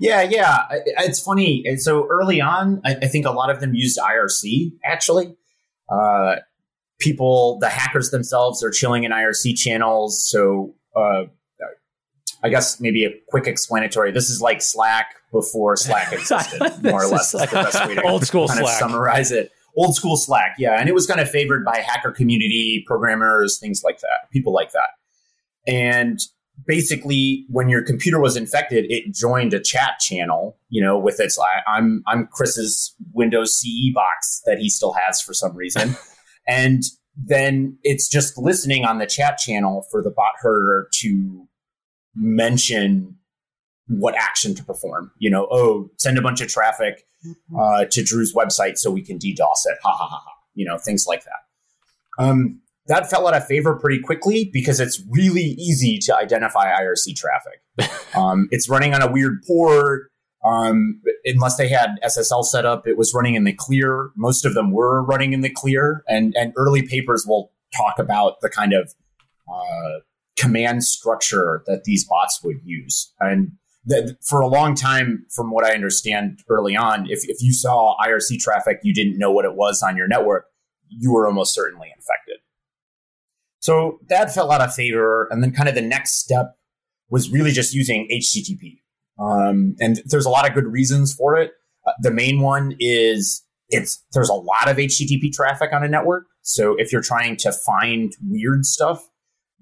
[0.00, 0.66] Yeah, yeah.
[0.70, 1.64] It's funny.
[1.76, 5.36] So early on, I, think a lot of them used IRC, actually.
[5.88, 6.36] Uh,
[6.98, 10.28] people, the hackers themselves are chilling in IRC channels.
[10.28, 11.24] So uh,
[12.42, 14.10] I guess maybe a quick explanatory.
[14.10, 17.32] This is like Slack before Slack existed, more or less.
[17.34, 18.82] Like the best way to old school kind Slack.
[18.82, 19.52] of summarize it.
[19.76, 20.78] Old school Slack, yeah.
[20.78, 24.72] And it was kind of favored by hacker community, programmers, things like that, people like
[24.72, 24.90] that.
[25.66, 26.20] And
[26.66, 31.38] basically when your computer was infected it joined a chat channel you know with its
[31.66, 35.96] i'm i'm chris's windows ce box that he still has for some reason.
[36.48, 36.82] And
[37.16, 41.48] then it's just listening on the chat channel for the bot herder to
[42.16, 43.16] mention
[43.86, 45.12] what action to perform.
[45.18, 47.06] You know oh send a bunch of traffic
[47.56, 49.78] uh, to drew's website so we can ddos it.
[49.84, 50.32] Ha ha ha ha.
[50.54, 52.24] You know things like that.
[52.24, 57.16] Um, that fell out of favor pretty quickly because it's really easy to identify IRC
[57.16, 57.94] traffic.
[58.16, 60.10] um, it's running on a weird port.
[60.44, 64.10] Um, unless they had SSL set up, it was running in the clear.
[64.16, 68.40] Most of them were running in the clear, and and early papers will talk about
[68.40, 68.92] the kind of
[69.48, 70.00] uh,
[70.36, 73.12] command structure that these bots would use.
[73.20, 73.52] And
[73.84, 77.96] that for a long time, from what I understand early on, if if you saw
[78.04, 80.46] IRC traffic, you didn't know what it was on your network,
[80.88, 82.31] you were almost certainly infected.
[83.62, 85.28] So that fell out of favor.
[85.30, 86.56] And then kind of the next step
[87.08, 88.80] was really just using HTTP.
[89.18, 91.52] Um, and there's a lot of good reasons for it.
[91.86, 96.26] Uh, the main one is it's there's a lot of HTTP traffic on a network.
[96.42, 99.08] So if you're trying to find weird stuff,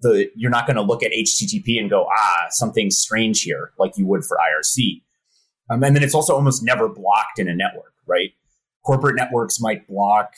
[0.00, 3.98] the you're not going to look at HTTP and go, ah, something's strange here, like
[3.98, 5.02] you would for IRC.
[5.68, 8.30] Um, and then it's also almost never blocked in a network, right?
[8.82, 10.34] Corporate networks might block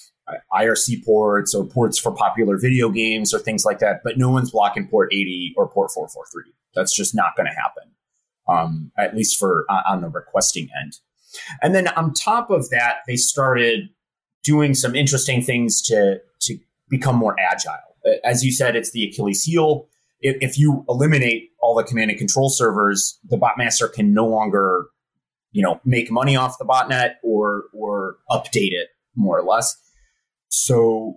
[0.55, 4.51] IRC ports or ports for popular video games or things like that, but no one's
[4.51, 6.53] blocking port 80 or port 443.
[6.75, 7.91] That's just not going to happen,
[8.49, 10.99] um, at least for uh, on the requesting end.
[11.61, 13.89] And then on top of that, they started
[14.43, 17.97] doing some interesting things to to become more agile.
[18.25, 19.89] As you said, it's the Achilles heel.
[20.21, 24.87] If, if you eliminate all the command and control servers, the botmaster can no longer,
[25.53, 29.77] you know, make money off the botnet or or update it more or less.
[30.49, 31.17] So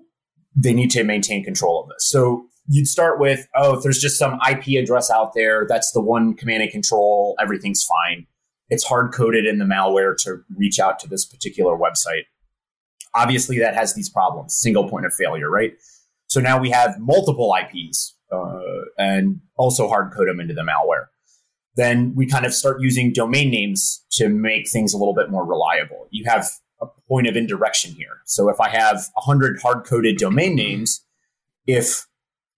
[0.55, 2.09] they need to maintain control of this.
[2.09, 6.01] So you'd start with, oh, if there's just some IP address out there, that's the
[6.01, 8.25] one command and control, everything's fine.
[8.69, 12.23] It's hard coded in the malware to reach out to this particular website.
[13.13, 15.73] Obviously, that has these problems, single point of failure, right?
[16.27, 18.59] So now we have multiple IPs uh,
[18.97, 21.05] and also hard code them into the malware.
[21.75, 25.45] Then we kind of start using domain names to make things a little bit more
[25.45, 26.07] reliable.
[26.09, 26.49] You have
[26.81, 28.21] a point of indirection here.
[28.25, 31.03] So if I have 100 hard coded domain names,
[31.67, 32.05] if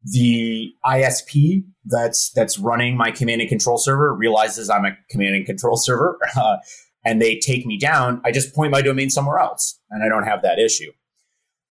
[0.04, 5.46] the ISP that's that's running my command and control server realizes I'm a command and
[5.46, 6.58] control server uh,
[7.04, 10.26] and they take me down, I just point my domain somewhere else and I don't
[10.26, 10.92] have that issue.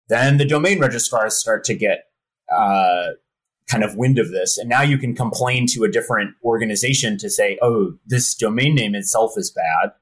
[0.09, 2.04] Then the domain registrars start to get
[2.54, 3.11] uh,
[3.68, 7.31] kind of wind of this, and now you can complain to a different organization to
[7.31, 9.92] say, "Oh, this domain name itself is bad."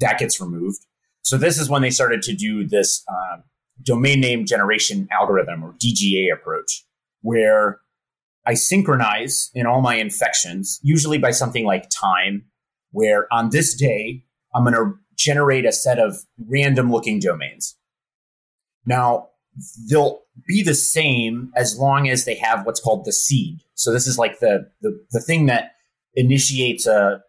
[0.00, 0.84] That gets removed.
[1.22, 3.44] So this is when they started to do this um,
[3.82, 6.84] domain name generation algorithm or DGA approach,
[7.20, 7.80] where
[8.44, 12.44] I synchronize in all my infections, usually by something like time,
[12.90, 17.76] where on this day, I'm going to generate a set of random looking domains.
[18.84, 19.28] Now,
[19.88, 23.60] they'll be the same as long as they have what's called the seed.
[23.74, 25.72] So this is like the, the, the thing that
[26.14, 27.20] initiates a,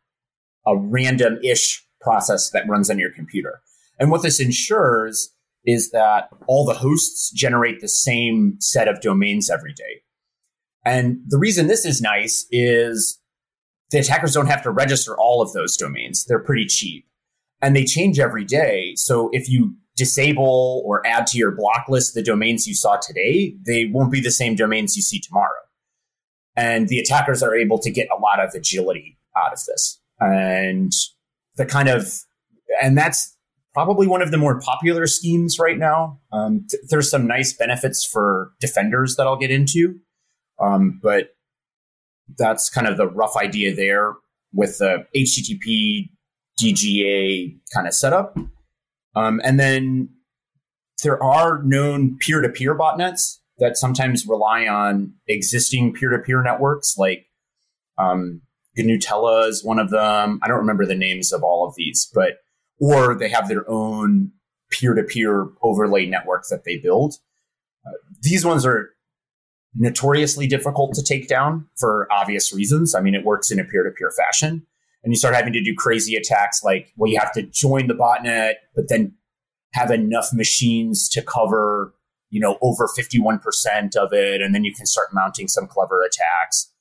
[0.66, 3.62] a random ish process that runs on your computer.
[4.00, 5.30] And what this ensures
[5.66, 10.02] is that all the hosts generate the same set of domains every day.
[10.86, 13.20] And the reason this is nice is
[13.92, 16.26] the attackers don't have to register all of those domains.
[16.26, 17.06] They're pretty cheap
[17.62, 18.94] and they change every day.
[18.96, 23.56] So if you disable or add to your block list the domains you saw today,
[23.66, 25.50] they won't be the same domains you see tomorrow.
[26.56, 30.00] And the attackers are able to get a lot of agility out of this.
[30.20, 30.92] And
[31.56, 32.12] the kind of,
[32.82, 33.36] and that's
[33.74, 36.20] probably one of the more popular schemes right now.
[36.32, 40.00] Um, th- there's some nice benefits for defenders that I'll get into.
[40.60, 41.30] Um, but
[42.38, 44.14] that's kind of the rough idea there
[44.54, 46.10] with the HTTP
[46.62, 48.38] DGA kind of setup.
[49.16, 50.10] Um, and then
[51.04, 56.42] there are known peer to peer botnets that sometimes rely on existing peer to peer
[56.42, 57.28] networks, like
[57.98, 58.42] um,
[58.78, 60.40] Gnutella is one of them.
[60.42, 62.40] I don't remember the names of all of these, but
[62.80, 64.32] or they have their own
[64.72, 67.16] peer to peer overlay network that they build.
[67.86, 68.90] Uh, these ones are
[69.76, 72.96] notoriously difficult to take down for obvious reasons.
[72.96, 74.66] I mean, it works in a peer to peer fashion
[75.04, 77.94] and you start having to do crazy attacks like well you have to join the
[77.94, 79.14] botnet but then
[79.74, 81.94] have enough machines to cover
[82.30, 86.72] you know over 51% of it and then you can start mounting some clever attacks.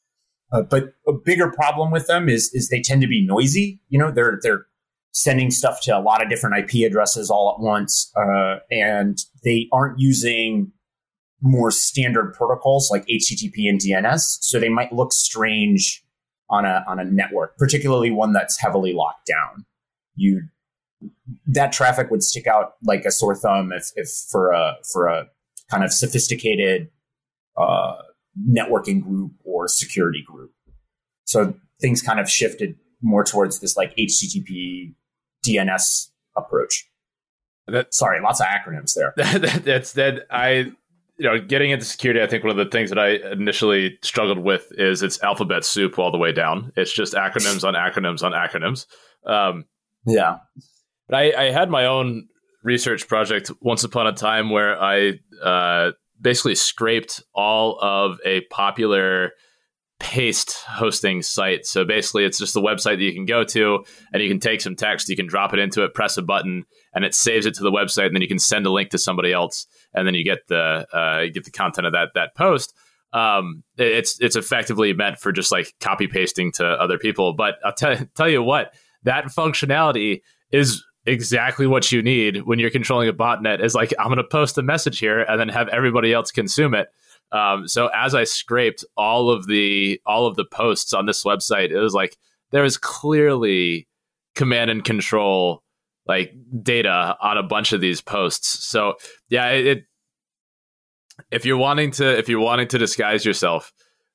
[0.50, 3.80] Uh, but a bigger problem with them is is they tend to be noisy.
[3.88, 4.66] You know they're they're
[5.12, 9.68] sending stuff to a lot of different ip addresses all at once uh, and they
[9.70, 10.72] aren't using
[11.42, 16.02] more standard protocols like http and dns so they might look strange
[16.52, 19.64] on a on a network, particularly one that's heavily locked down.
[20.14, 20.42] You
[21.46, 25.26] that traffic would stick out like a sore thumb if, if for a for a
[25.70, 26.90] kind of sophisticated
[27.56, 27.96] uh,
[28.48, 30.52] networking group or security group.
[31.24, 34.94] So things kind of shifted more towards this like HTTP
[35.44, 36.88] DNS approach.
[37.66, 39.14] That, Sorry, lots of acronyms there.
[39.40, 40.26] That, that's that.
[40.30, 40.72] I
[41.18, 44.38] you know, getting into security, I think one of the things that I initially struggled
[44.38, 46.72] with is it's alphabet soup all the way down.
[46.76, 48.86] It's just acronyms on acronyms on acronyms.
[49.26, 49.66] Um,
[50.06, 50.38] yeah.
[51.08, 52.28] But I, I, had my own
[52.64, 59.32] research project once upon a time where I uh, basically scraped all of a popular
[60.02, 61.64] paste hosting site.
[61.64, 64.60] So basically, it's just a website that you can go to and you can take
[64.60, 67.54] some text, you can drop it into it, press a button, and it saves it
[67.54, 70.14] to the website, and then you can send a link to somebody else, and then
[70.14, 72.74] you get the uh, you get the content of that that post.
[73.12, 77.32] Um, it's it's effectively meant for just like copy pasting to other people.
[77.32, 82.70] But I'll tell tell you what, that functionality is exactly what you need when you're
[82.70, 83.62] controlling a botnet.
[83.62, 86.74] Is like I'm going to post a message here and then have everybody else consume
[86.74, 86.88] it
[87.32, 91.70] um, so as I scraped all of the all of the posts on this website,
[91.70, 92.18] it was like
[92.50, 93.88] there is clearly
[94.34, 95.62] command and control
[96.06, 98.66] like data on a bunch of these posts.
[98.66, 98.94] So
[99.28, 99.84] yeah, it, it
[101.30, 103.72] if you're wanting to if you're wanting to disguise yourself,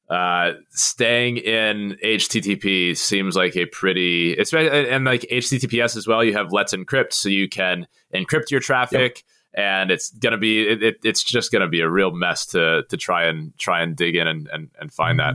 [0.09, 6.23] uh, staying in HTTP seems like a pretty it's and like HTTPS as well.
[6.23, 9.17] You have Let's Encrypt, so you can encrypt your traffic.
[9.17, 9.23] Yep
[9.57, 12.95] and it's gonna be it, it, it's just gonna be a real mess to to
[12.95, 15.33] try and try and dig in and and, and find that.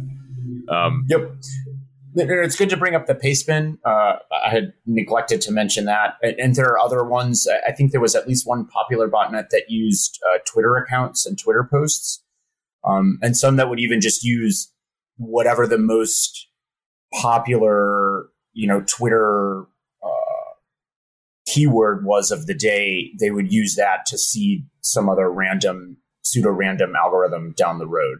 [0.68, 1.34] Um, yep.
[2.14, 3.78] It's good to bring up the Pastebin.
[3.84, 7.46] Uh, I had neglected to mention that, and, and, there are other ones.
[7.66, 11.38] I think there was at least one popular botnet that used uh, Twitter accounts and
[11.38, 12.22] Twitter posts,
[12.84, 14.70] um, and some that would even just use
[15.16, 16.48] whatever the most
[17.14, 19.66] popular, you know, Twitter
[21.52, 26.50] keyword was of the day, they would use that to seed some other random, pseudo
[26.50, 28.18] random algorithm down the road.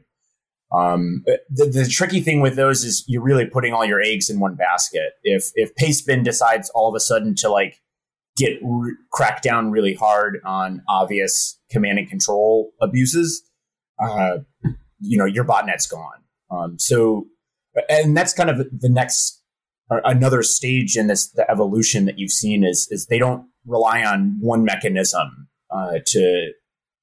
[0.74, 4.40] Um, the, the, tricky thing with those is you're really putting all your eggs in
[4.40, 5.12] one basket.
[5.22, 7.82] If if Pastebin decides all of a sudden to like
[8.36, 8.94] get re-
[9.42, 13.42] down really hard on obvious command and control abuses,
[14.02, 14.38] uh,
[15.00, 16.22] you know your botnet's gone.
[16.50, 17.26] Um, so,
[17.90, 19.42] and that's kind of the next
[20.04, 24.36] another stage in this the evolution that you've seen is is they don't rely on
[24.40, 26.52] one mechanism uh, to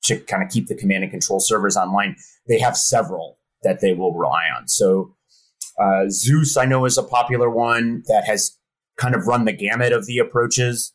[0.03, 2.15] to kind of keep the command and control servers online.
[2.47, 4.67] They have several that they will rely on.
[4.67, 5.15] So
[5.79, 8.57] uh, Zeus, I know, is a popular one that has
[8.97, 10.93] kind of run the gamut of the approaches.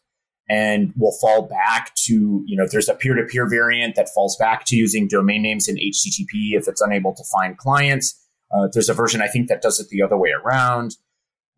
[0.49, 4.37] and will fall back to, you know, there's a peer to peer variant that falls
[4.37, 8.21] back to using domain names in HTTP if it's unable to find clients.
[8.55, 10.97] Uh, there's a version, I think, that does it the other way around.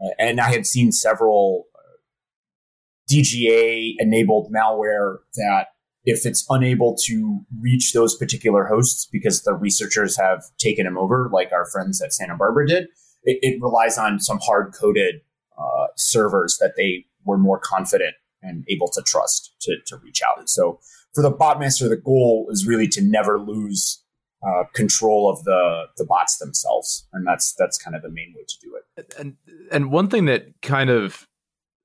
[0.00, 5.66] Uh, and I had seen several uh, DGA enabled malware that
[6.06, 11.28] if it's unable to reach those particular hosts because the researchers have taken them over,
[11.32, 12.84] like our friends at Santa Barbara did,
[13.24, 15.16] it, it relies on some hard coded
[15.58, 20.48] uh, servers that they were more confident and able to trust to, to reach out.
[20.48, 20.78] So
[21.12, 24.00] for the botmaster, the goal is really to never lose
[24.46, 28.44] uh, control of the the bots themselves, and that's that's kind of the main way
[28.46, 29.14] to do it.
[29.18, 29.36] And
[29.72, 31.26] and one thing that kind of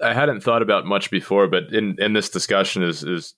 [0.04, 3.34] I hadn't thought about much before, but in in this discussion is is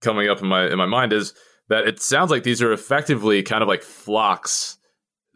[0.00, 1.34] coming up in my in my mind is
[1.68, 4.76] that it sounds like these are effectively kind of like flocks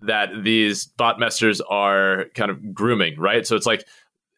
[0.03, 3.47] that these botmasters are kind of grooming, right?
[3.47, 3.87] So it's like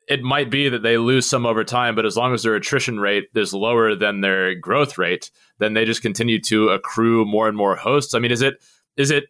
[0.08, 3.00] it might be that they lose some over time, but as long as their attrition
[3.00, 7.56] rate is lower than their growth rate, then they just continue to accrue more and
[7.56, 8.14] more hosts.
[8.14, 8.62] I mean, is it
[8.96, 9.24] is it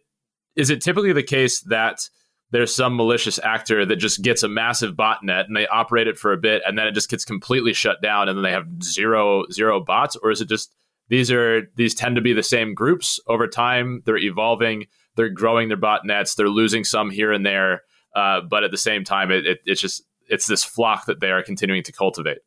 [0.55, 2.09] is it typically the case that
[2.51, 6.31] there's some malicious actor that just gets a massive botnet and they operate it for
[6.31, 9.43] a bit and then it just gets completely shut down and then they have zero
[9.51, 10.73] zero bots or is it just
[11.09, 14.85] these are these tend to be the same groups over time they're evolving
[15.15, 17.81] they're growing their botnets they're losing some here and there
[18.15, 21.31] uh, but at the same time it, it, it's just it's this flock that they
[21.31, 22.39] are continuing to cultivate.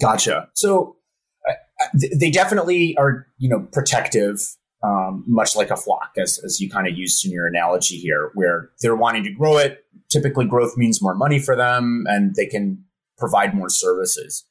[0.00, 0.48] Gotcha.
[0.54, 0.96] So
[1.48, 1.54] uh,
[2.18, 4.40] they definitely are, you know, protective,
[4.82, 8.30] um, much like a flock, as, as you kind of used in your analogy here,
[8.34, 9.84] where they're wanting to grow it.
[10.10, 12.84] Typically, growth means more money for them, and they can
[13.16, 14.44] provide more services.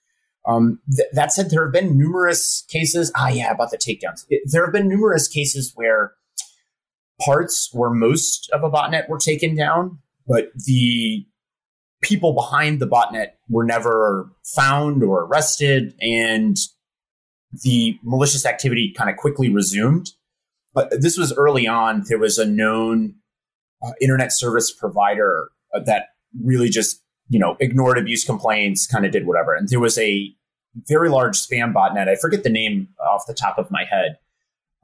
[0.47, 3.11] Um, th- that said, there have been numerous cases.
[3.15, 4.25] Ah, yeah, about the takedowns.
[4.29, 6.13] It, there have been numerous cases where
[7.19, 11.25] parts or most of a botnet were taken down, but the
[12.01, 16.57] people behind the botnet were never found or arrested, and
[17.63, 20.11] the malicious activity kind of quickly resumed.
[20.73, 22.03] But this was early on.
[22.07, 23.15] There was a known
[23.83, 26.05] uh, internet service provider uh, that
[26.41, 27.01] really just
[27.31, 29.55] you know ignored abuse complaints, kind of did whatever.
[29.55, 30.31] And there was a
[30.87, 32.07] very large spam botnet.
[32.07, 34.17] I forget the name off the top of my head.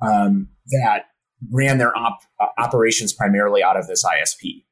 [0.01, 1.05] Um, that
[1.51, 4.63] ran their op- uh, operations primarily out of this ISP.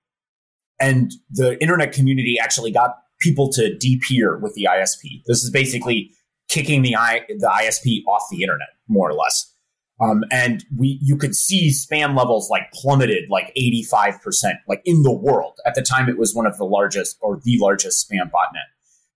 [0.79, 5.23] And the internet community actually got people to de-peer with the ISP.
[5.25, 6.11] This is basically
[6.49, 9.53] kicking the I, the ISP off the internet, more or less.
[10.01, 15.13] Um, and we, you could see spam levels like plummeted like 85%, like in the
[15.13, 15.59] world.
[15.65, 18.67] At the time, it was one of the largest or the largest spam botnet.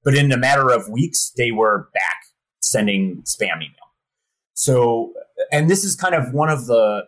[0.03, 2.23] But in a matter of weeks, they were back
[2.61, 3.75] sending spam email.
[4.53, 5.13] So,
[5.51, 7.03] and this is kind of one of the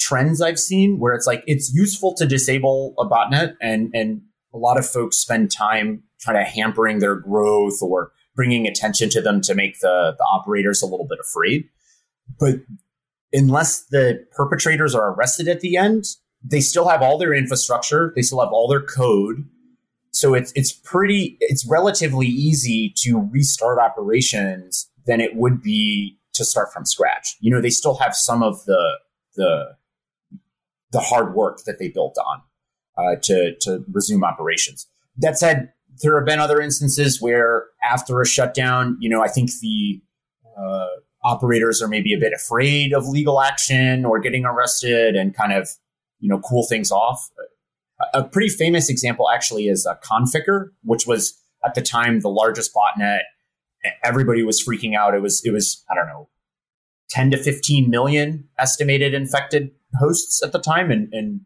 [0.00, 4.58] trends I've seen where it's like it's useful to disable a botnet and and a
[4.58, 9.40] lot of folks spend time trying to hampering their growth or bringing attention to them
[9.42, 11.68] to make the the operators a little bit afraid.
[12.38, 12.56] But
[13.32, 16.04] unless the perpetrators are arrested at the end,
[16.44, 19.48] they still have all their infrastructure, they still have all their code.
[20.10, 26.44] So it's it's pretty it's relatively easy to restart operations than it would be to
[26.44, 27.36] start from scratch.
[27.40, 28.98] You know, they still have some of the
[29.36, 29.76] the
[30.90, 32.42] the hard work that they built on
[32.98, 34.86] uh, to to resume operations.
[35.16, 35.72] That said,
[36.02, 40.02] there have been other instances where after a shutdown, you know, I think the
[40.58, 40.88] uh,
[41.24, 45.68] operators are maybe a bit afraid of legal action or getting arrested and kind of
[46.20, 47.28] you know cool things off.
[48.14, 52.72] A pretty famous example actually is a Conficker, which was at the time the largest
[52.74, 53.20] botnet.
[54.02, 55.14] Everybody was freaking out.
[55.14, 56.28] It was it was I don't know,
[57.10, 61.40] ten to fifteen million estimated infected hosts at the time, and, and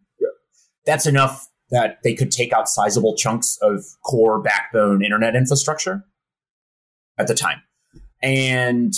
[0.87, 6.05] that's enough that they could take out sizable chunks of core backbone internet infrastructure
[7.19, 7.61] at the time.
[8.23, 8.95] And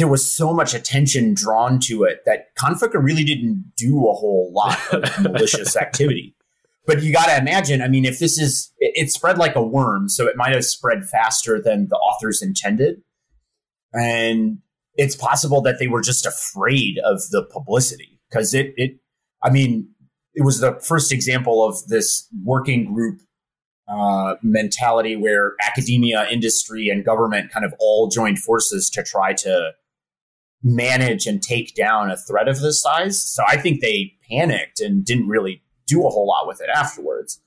[0.00, 4.50] there was so much attention drawn to it that Conficker really didn't do a whole
[4.52, 6.34] lot of malicious activity.
[6.86, 9.62] But you got to imagine, I mean, if this is, it, it, spread like a
[9.62, 13.02] worm, so it might have spread faster than the authors intended.
[13.92, 14.58] And
[14.94, 18.98] it's possible that they were just afraid of the publicity because it it
[19.42, 19.88] I mean
[20.34, 23.20] it was the first example of this working group
[23.88, 29.72] uh, mentality where academia, industry, and government kind of all joined forces to try to
[30.62, 33.20] manage and take down a threat of this size.
[33.20, 37.40] So I think they panicked and didn't really do a whole lot with it afterwards.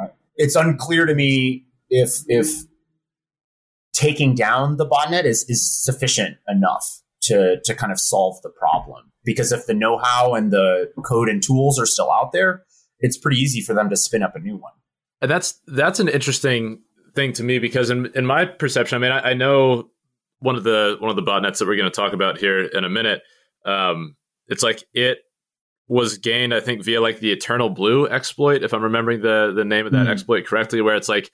[0.00, 2.48] Uh, it's unclear to me if if
[3.92, 9.12] taking down the botnet is is sufficient enough to to kind of solve the problem
[9.24, 12.64] because if the know-how and the code and tools are still out there,
[12.98, 14.72] it's pretty easy for them to spin up a new one.
[15.20, 16.80] And that's that's an interesting
[17.14, 19.90] thing to me because in in my perception, I mean, I, I know
[20.42, 22.84] one of the one of the botnets that we're going to talk about here in
[22.84, 23.22] a minute.
[23.64, 24.16] Um,
[24.48, 25.18] it's like it
[25.88, 29.64] was gained, I think, via like the Eternal Blue exploit, if I'm remembering the the
[29.64, 30.10] name of that mm.
[30.10, 31.30] exploit correctly, where it's like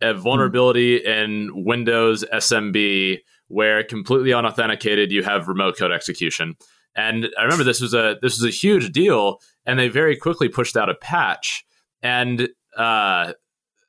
[0.00, 1.04] a vulnerability mm.
[1.06, 6.54] in Windows SMB where completely unauthenticated you have remote code execution.
[6.94, 10.48] And I remember this was a this was a huge deal, and they very quickly
[10.48, 11.64] pushed out a patch.
[12.02, 13.32] And uh,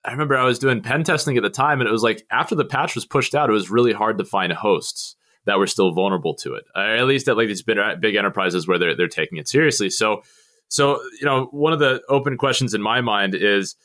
[0.06, 2.56] I remember I was doing pen testing at the time, and it was like after
[2.56, 5.92] the patch was pushed out, it was really hard to find hosts that were still
[5.92, 6.66] vulnerable to it.
[6.76, 9.90] At least at like these big, big enterprises where they're they're taking it seriously.
[9.90, 10.24] So,
[10.68, 13.76] so you know, one of the open questions in my mind is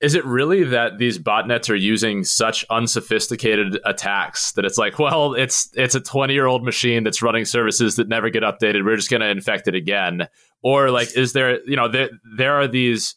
[0.00, 5.32] is it really that these botnets are using such unsophisticated attacks that it's like well
[5.34, 8.96] it's it's a 20 year old machine that's running services that never get updated we're
[8.96, 10.28] just going to infect it again
[10.62, 13.14] or like is there you know there there are these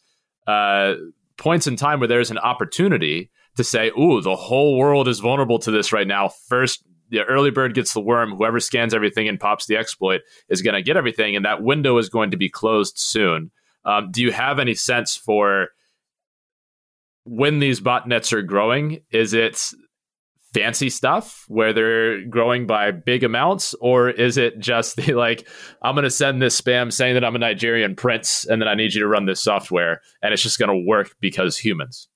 [0.48, 0.94] uh,
[1.38, 5.60] points in time where there's an opportunity to say ooh the whole world is vulnerable
[5.60, 6.30] to this right now.
[6.48, 8.36] First the early bird gets the worm.
[8.36, 11.98] Whoever scans everything and pops the exploit is going to get everything and that window
[11.98, 13.52] is going to be closed soon.
[13.86, 15.70] Um, do you have any sense for
[17.24, 19.72] when these botnets are growing, is it
[20.58, 25.48] fancy stuff where they're growing by big amounts, or is it just the like,
[25.82, 28.74] I'm going to send this spam saying that I'm a Nigerian prince and then I
[28.74, 32.08] need you to run this software, and it's just going to work because humans?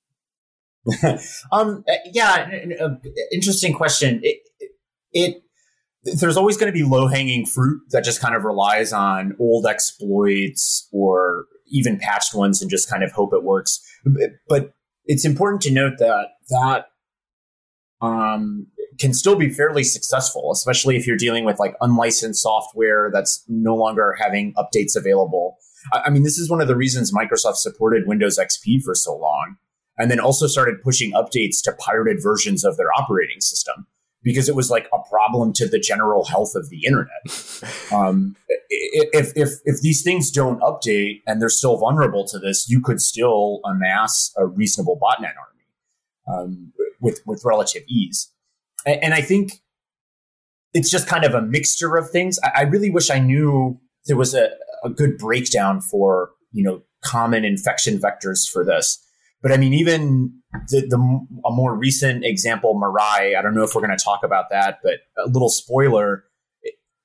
[1.52, 2.50] um, yeah,
[3.32, 4.20] interesting question.
[4.24, 4.40] It,
[5.12, 5.44] it
[6.04, 9.68] there's always going to be low hanging fruit that just kind of relies on old
[9.68, 13.80] exploits or even patched ones and just kind of hope it works.
[14.50, 14.74] But
[15.06, 16.86] it's important to note that that
[18.02, 18.68] um,
[19.00, 23.76] can still be fairly successful, especially if you're dealing with like unlicensed software that's no
[23.76, 25.58] longer having updates available.
[25.94, 29.16] I, I mean, this is one of the reasons Microsoft supported Windows XP for so
[29.16, 29.58] long,
[29.98, 33.88] and then also started pushing updates to pirated versions of their operating system
[34.24, 37.10] because it was like a problem to the general health of the internet.
[37.92, 38.38] Um,
[38.70, 43.02] if, if, if these things don't update and they're still vulnerable to this, you could
[43.02, 45.62] still amass a reasonable botnet army
[46.28, 46.72] um,
[47.02, 48.32] with, with relative ease.
[48.86, 49.54] And, and, I think
[50.74, 52.40] it's just kind of a mixture of things.
[52.44, 54.50] I, I really wish I knew there was a,
[54.84, 59.04] a good breakdown for, you know, common infection vectors for this.
[59.42, 60.34] But I mean, even
[60.70, 60.98] the, the
[61.46, 63.36] a more recent example, Mirai.
[63.36, 66.26] I don't know if we're going to talk about that, but a little spoiler: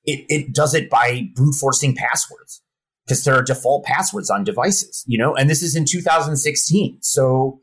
[0.05, 2.61] it, it does it by brute forcing passwords
[3.05, 5.35] because there are default passwords on devices, you know.
[5.35, 7.61] And this is in 2016, so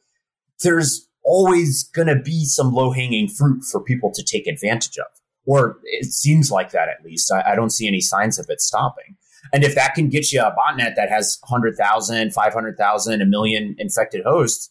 [0.63, 5.07] there's always going to be some low hanging fruit for people to take advantage of,
[5.47, 7.33] or it seems like that at least.
[7.33, 9.17] I, I don't see any signs of it stopping.
[9.53, 14.25] And if that can get you a botnet that has 100,000, 500,000, a million infected
[14.25, 14.71] hosts,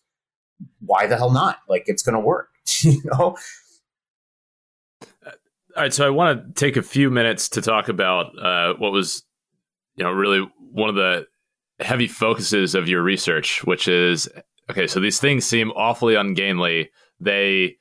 [0.80, 1.60] why the hell not?
[1.70, 2.50] Like it's going to work,
[2.82, 3.38] you know?
[5.76, 8.92] All right, so I want to take a few minutes to talk about uh, what
[8.92, 9.24] was,
[9.96, 11.26] you know, really one of the
[11.80, 14.30] heavy focuses of your research, which is
[14.70, 14.88] okay.
[14.88, 16.90] So these things seem awfully ungainly.
[17.20, 17.78] They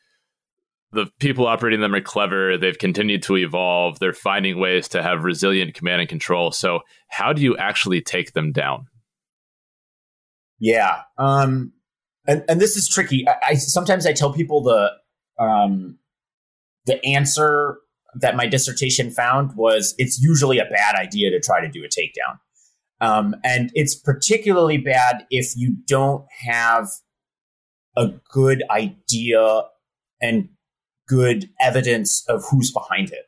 [0.92, 2.58] the people operating them are clever.
[2.58, 3.98] They've continued to evolve.
[3.98, 6.52] They're finding ways to have resilient command and control.
[6.52, 8.86] So, how do you actually take them down?
[10.58, 11.72] Yeah, um,
[12.26, 13.26] and and this is tricky.
[13.26, 14.92] I, I sometimes I tell people the
[15.42, 15.98] um,
[16.86, 17.78] the answer
[18.14, 21.88] that my dissertation found was it's usually a bad idea to try to do a
[21.88, 22.38] takedown,
[23.02, 26.88] um, and it's particularly bad if you don't have
[27.96, 29.64] a good idea
[30.22, 30.48] and
[31.08, 33.26] good evidence of who's behind it.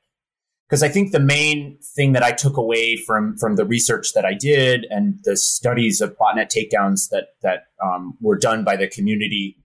[0.69, 4.25] Because I think the main thing that I took away from from the research that
[4.25, 8.89] I did and the studies of botnet takedowns that that um, were done by the
[8.89, 9.57] community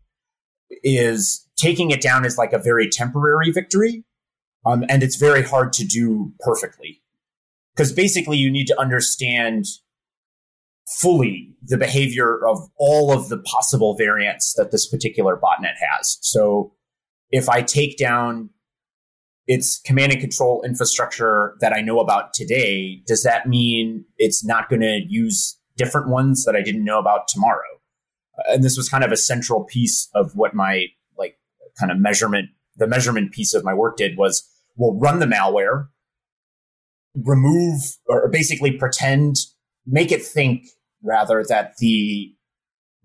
[0.84, 4.04] is taking it down is like a very temporary victory,
[4.66, 7.02] um, and it's very hard to do perfectly.
[7.76, 9.66] Because basically, you need to understand
[10.90, 16.18] fully the behavior of all of the possible variants that this particular botnet has.
[16.22, 16.74] So
[17.32, 18.50] if I take down
[19.48, 24.70] its command and control infrastructure that I know about today, does that mean it's not
[24.70, 27.80] going to use different ones that I didn't know about tomorrow?
[28.38, 30.86] Uh, and this was kind of a central piece of what my
[31.18, 31.38] like
[31.80, 35.88] kind of measurement, the measurement piece of my work did was we'll run the malware,
[37.16, 39.38] remove or basically pretend,
[39.86, 40.68] make it think
[41.04, 42.34] rather that the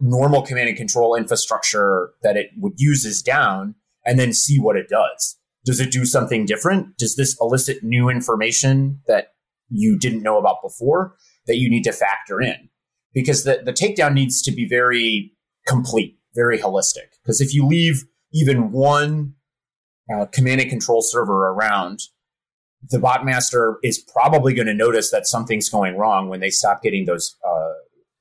[0.01, 3.75] normal command and control infrastructure that it would use is down
[4.05, 5.37] and then see what it does.
[5.65, 6.99] Does it do something different?
[6.99, 9.29] Does this elicit new information that
[9.71, 11.17] you didn't know about before
[11.47, 12.69] that you need to factor in?
[13.15, 15.33] Because the, the takedown needs to be very
[15.67, 16.19] complete.
[16.35, 17.15] very holistic.
[17.23, 19.35] Because if you leave even one
[20.15, 22.01] uh, command and control server around,
[22.91, 26.83] the bot master is probably going to notice that something's going wrong when they stop
[26.83, 27.73] getting those uh,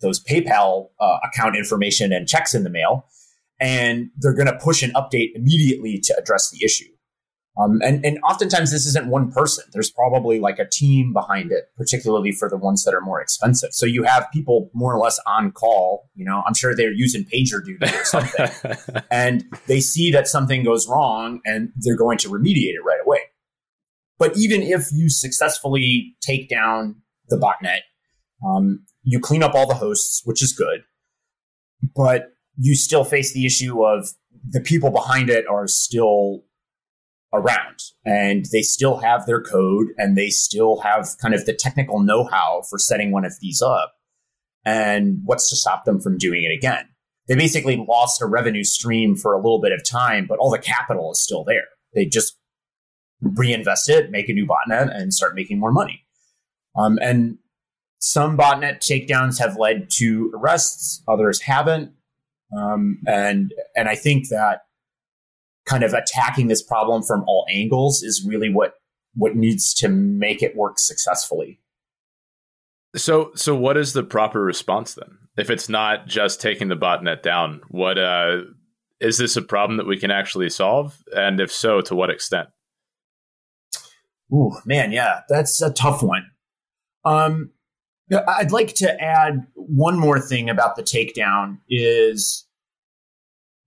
[0.03, 3.07] those PayPal uh, account information and checks in the mail,
[3.59, 6.85] and they're going to push an update immediately to address the issue.
[7.55, 9.63] Um, and, and oftentimes this isn't one person.
[9.73, 13.73] There's probably like a team behind it, particularly for the ones that are more expensive.
[13.73, 16.09] So you have people more or less on call.
[16.15, 20.87] You know, I'm sure they're using PagerDuty or something, and they see that something goes
[20.89, 23.19] wrong, and they're going to remediate it right away.
[24.17, 26.95] But even if you successfully take down
[27.29, 27.81] the botnet,
[28.47, 30.81] um, you clean up all the hosts, which is good,
[31.95, 34.09] but you still face the issue of
[34.47, 36.43] the people behind it are still
[37.33, 41.99] around and they still have their code and they still have kind of the technical
[41.99, 43.93] know-how for setting one of these up
[44.65, 46.87] and what's to stop them from doing it again?
[47.27, 50.59] They basically lost a revenue stream for a little bit of time but all the
[50.59, 51.65] capital is still there.
[51.95, 52.37] They just
[53.21, 56.05] reinvest it make a new botnet and start making more money.
[56.75, 57.37] Um, and
[58.03, 61.91] some botnet takedowns have led to arrests others haven't
[62.57, 64.61] um, and and i think that
[65.65, 68.73] kind of attacking this problem from all angles is really what
[69.15, 71.59] what needs to make it work successfully.
[72.95, 75.17] So so what is the proper response then?
[75.37, 78.41] If it's not just taking the botnet down, what uh
[78.99, 80.97] is this a problem that we can actually solve?
[81.15, 82.49] And if so, to what extent?
[84.31, 86.25] Ooh, man, yeah, that's a tough one.
[87.03, 87.51] Um,
[88.27, 92.45] I'd like to add one more thing about the takedown is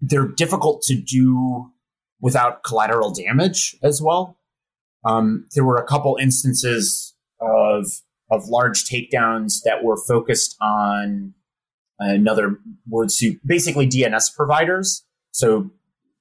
[0.00, 1.70] they're difficult to do
[2.20, 4.38] without collateral damage as well.
[5.04, 7.86] Um, there were a couple instances of
[8.30, 11.32] of large takedowns that were focused on
[11.98, 15.04] another word soup, basically DNS providers.
[15.30, 15.70] So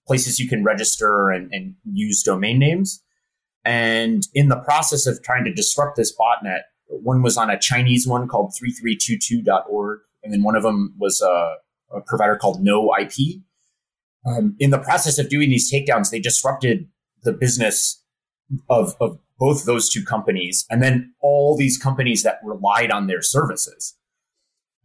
[0.07, 3.01] places you can register and, and use domain names.
[3.63, 8.07] And in the process of trying to disrupt this botnet, one was on a Chinese
[8.07, 9.99] one called 3322.org.
[10.23, 11.55] And then one of them was a,
[11.95, 13.41] a provider called No IP
[14.25, 16.87] um, in the process of doing these takedowns, they disrupted
[17.23, 18.01] the business
[18.69, 23.21] of, of both those two companies and then all these companies that relied on their
[23.21, 23.95] services.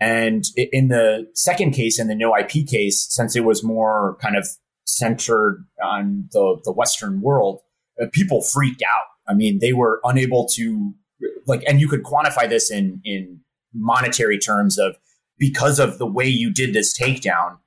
[0.00, 4.36] And in the second case, in the no IP case, since it was more kind
[4.36, 4.48] of
[4.84, 7.60] centered on the, the Western world,
[8.00, 9.04] uh, people freaked out.
[9.28, 10.94] I mean, they were unable to
[11.46, 13.40] like, and you could quantify this in, in
[13.74, 14.96] monetary terms of
[15.38, 17.58] because of the way you did this takedown,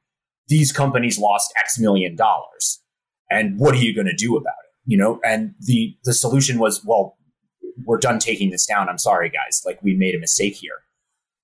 [0.47, 2.81] these companies lost X million dollars.
[3.29, 4.71] And what are you going to do about it?
[4.85, 7.17] You know, and the, the solution was, well,
[7.85, 8.89] we're done taking this down.
[8.89, 9.63] I'm sorry, guys.
[9.65, 10.83] Like we made a mistake here.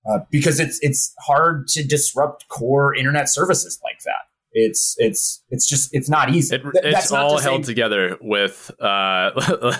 [0.08, 4.29] Uh, because it's it's hard to disrupt core internet services like that.
[4.52, 6.56] It's it's it's just it's not easy.
[6.56, 9.30] It, it's all held together with uh,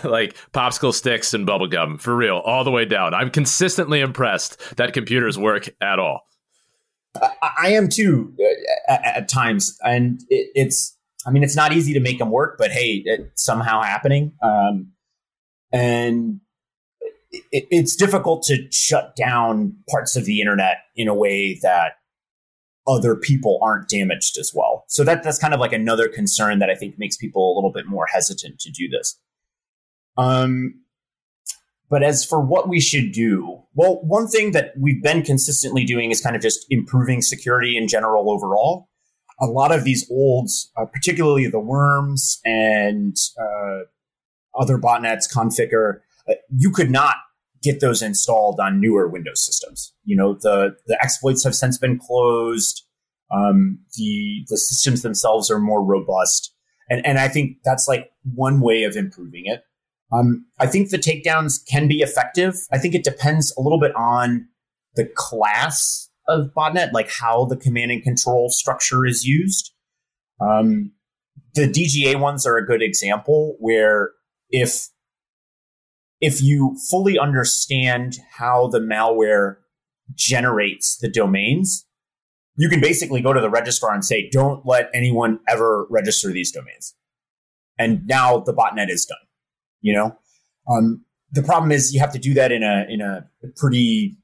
[0.05, 3.12] like popsicle sticks and bubblegum for real, all the way down.
[3.12, 6.23] I'm consistently impressed that computers work at all.
[7.59, 10.97] I am too uh, at, at times, and it, it's.
[11.27, 14.33] I mean, it's not easy to make them work, but hey, it's somehow happening.
[14.43, 14.93] Um,
[15.71, 16.41] and
[17.31, 21.95] it, it's difficult to shut down parts of the internet in a way that
[22.87, 24.85] other people aren't damaged as well.
[24.89, 27.72] So that that's kind of like another concern that I think makes people a little
[27.72, 29.18] bit more hesitant to do this.
[30.16, 30.81] Um,
[31.89, 36.11] but as for what we should do, well, one thing that we've been consistently doing
[36.11, 38.89] is kind of just improving security in general overall.
[39.41, 43.81] A lot of these olds, uh, particularly the worms and uh,
[44.59, 47.16] other botnets, Conficker, uh, you could not
[47.63, 49.93] get those installed on newer Windows systems.
[50.05, 52.85] You know, the the exploits have since been closed.
[53.33, 56.53] Um, the the systems themselves are more robust,
[56.89, 59.63] and and I think that's like one way of improving it.
[60.13, 62.67] Um, I think the takedowns can be effective.
[62.73, 64.49] I think it depends a little bit on
[64.97, 69.73] the class of botnet, like how the command and control structure is used.
[70.41, 70.93] Um,
[71.55, 74.11] the DGA ones are a good example where
[74.49, 74.89] if
[76.21, 79.57] if you fully understand how the malware
[80.14, 81.87] generates the domains,
[82.57, 86.53] you can basically go to the registrar and say, "Don't let anyone ever register these
[86.53, 86.95] domains."
[87.79, 89.18] And now the botnet is done
[89.81, 90.16] you know?
[90.68, 94.16] Um, the problem is you have to do that in a in a pretty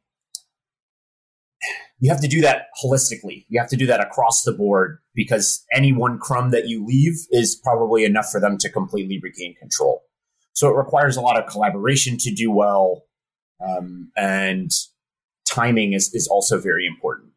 [1.99, 3.47] you have to do that holistically.
[3.49, 7.14] You have to do that across the board because any one crumb that you leave
[7.30, 10.03] is probably enough for them to completely regain control
[10.57, 13.02] so it requires a lot of collaboration to do well
[13.66, 14.70] um, and
[15.48, 17.32] timing is, is also very important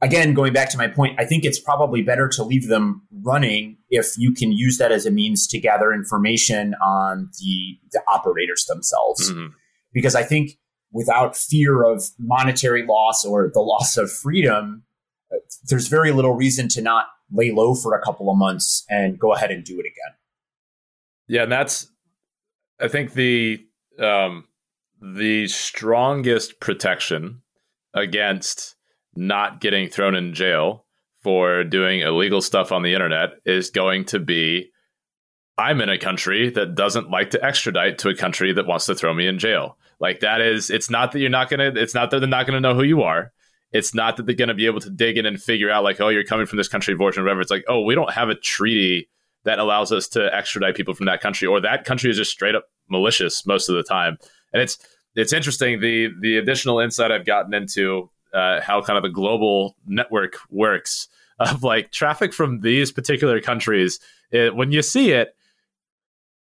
[0.00, 3.78] again, going back to my point, I think it's probably better to leave them running
[3.88, 8.64] if you can use that as a means to gather information on the, the operators
[8.66, 9.30] themselves.
[9.30, 9.48] Mm-hmm.
[9.92, 10.58] Because I think
[10.92, 14.84] without fear of monetary loss or the loss of freedom,
[15.68, 19.32] there's very little reason to not lay low for a couple of months and go
[19.32, 20.14] ahead and do it again.
[21.28, 21.88] Yeah, and that's
[22.80, 23.64] I think the
[23.98, 24.44] um,
[25.00, 27.42] the strongest protection
[27.94, 28.76] against
[29.14, 30.84] not getting thrown in jail
[31.22, 34.70] for doing illegal stuff on the internet is going to be
[35.58, 38.94] I'm in a country that doesn't like to extradite to a country that wants to
[38.94, 39.78] throw me in jail.
[39.98, 42.46] Like that is it's not that you're not going to it's not that they're not
[42.46, 43.32] going to know who you are.
[43.72, 46.00] It's not that they're going to be able to dig in and figure out like
[46.00, 47.40] oh you're coming from this country abortion or whatever.
[47.40, 49.08] It's like oh we don't have a treaty
[49.46, 52.56] that allows us to extradite people from that country or that country is just straight
[52.56, 54.18] up malicious most of the time.
[54.52, 54.76] And it's
[55.14, 59.76] it's interesting the the additional insight I've gotten into uh, how kind of the global
[59.86, 64.00] network works of like traffic from these particular countries.
[64.30, 65.34] It, when you see it,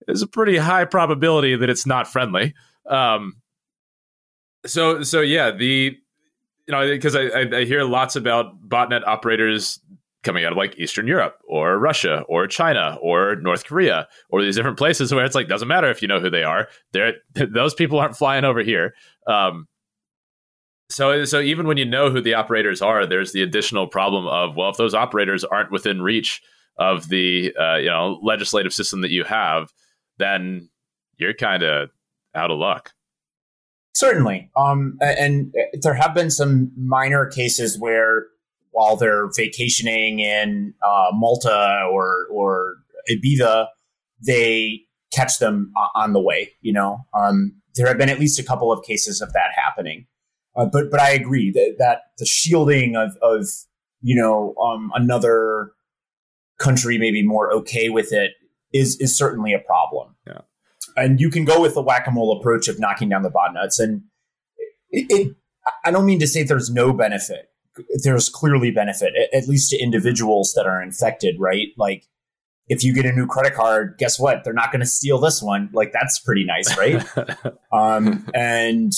[0.06, 2.54] there's a pretty high probability that it's not friendly.
[2.86, 3.42] Um,
[4.66, 5.98] so so yeah, the
[6.68, 9.80] you know because I, I, I hear lots about botnet operators
[10.24, 14.56] coming out of like Eastern Europe or Russia or China or North Korea or these
[14.56, 16.68] different places where it's like doesn't matter if you know who they are.
[16.92, 18.94] They're those people aren't flying over here.
[19.28, 19.68] Um,
[20.90, 24.56] so so even when you know who the operators are, there's the additional problem of
[24.56, 26.42] well, if those operators aren't within reach
[26.78, 29.72] of the uh, you know legislative system that you have,
[30.18, 30.70] then
[31.18, 31.90] you're kind of
[32.36, 32.94] out of luck.
[33.94, 38.28] Certainly, um, and there have been some minor cases where
[38.72, 42.78] while they're vacationing in uh, Malta or or
[43.10, 43.68] Ibiza,
[44.26, 44.82] they
[45.14, 46.54] catch them on the way.
[46.62, 50.08] You know, um, there have been at least a couple of cases of that happening.
[50.56, 53.48] Uh, but but I agree that, that the shielding of of
[54.02, 55.72] you know um, another
[56.60, 58.32] country maybe more okay with it
[58.74, 60.16] is is certainly a problem.
[60.28, 60.42] Yeah.
[60.98, 63.80] And you can go with the whack a mole approach of knocking down the botnets,
[63.80, 64.04] and
[64.90, 65.36] it, it,
[65.86, 67.51] I don't mean to say there's no benefit
[68.04, 71.68] there's clearly benefit, at least to individuals that are infected, right?
[71.78, 72.06] Like
[72.68, 74.44] if you get a new credit card, guess what?
[74.44, 75.70] They're not going to steal this one.
[75.74, 77.06] Like that's pretty nice, right?
[77.72, 78.94] um, and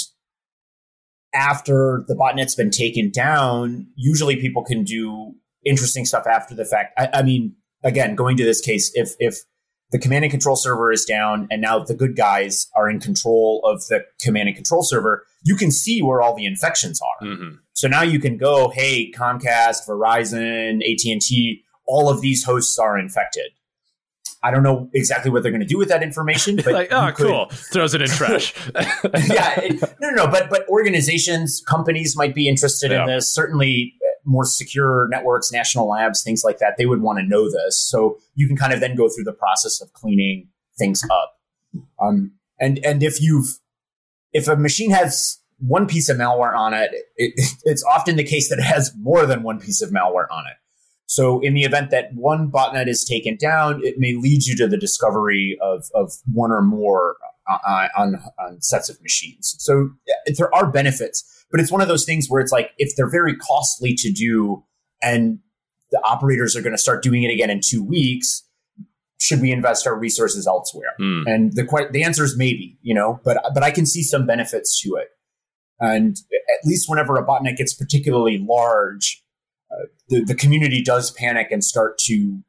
[1.34, 5.34] after the botnet's been taken down, usually people can do
[5.66, 6.94] interesting stuff after the fact.
[6.98, 9.40] I, I mean, again, going to this case, if if
[9.94, 13.62] the command and control server is down and now the good guys are in control
[13.64, 17.28] of the command and control server, you can see where all the infections are.
[17.28, 17.56] Mm-hmm.
[17.74, 23.52] So now you can go, hey, Comcast, Verizon, AT&T, all of these hosts are infected.
[24.41, 27.12] I don't know exactly what they're going to do with that information, but like, oh,
[27.12, 27.28] could...
[27.28, 28.56] cool, throws it in trash.
[28.74, 33.02] yeah, it, no, no, no, but but organizations, companies might be interested yeah.
[33.02, 33.30] in this.
[33.30, 33.94] Certainly,
[34.26, 37.78] more secure networks, national labs, things like that, they would want to know this.
[37.78, 41.39] So you can kind of then go through the process of cleaning things up.
[42.01, 43.59] Um, and and if you've
[44.32, 48.49] if a machine has one piece of malware on it, it, it's often the case
[48.49, 50.57] that it has more than one piece of malware on it.
[51.05, 54.67] So in the event that one botnet is taken down, it may lead you to
[54.67, 57.17] the discovery of, of one or more
[57.50, 59.56] uh, uh on, on sets of machines.
[59.60, 59.89] So
[60.38, 63.36] there are benefits but it's one of those things where it's like if they're very
[63.36, 64.66] costly to do
[65.04, 65.38] and
[65.91, 68.41] the operators are going to start doing it again in two weeks,
[69.22, 70.96] should we invest our resources elsewhere?
[71.00, 71.24] Mm.
[71.28, 74.82] And the the answer is maybe, you know, but but I can see some benefits
[74.82, 75.10] to it.
[75.80, 79.24] And at least whenever a botnet gets particularly large,
[79.72, 82.39] uh, the the community does panic and start to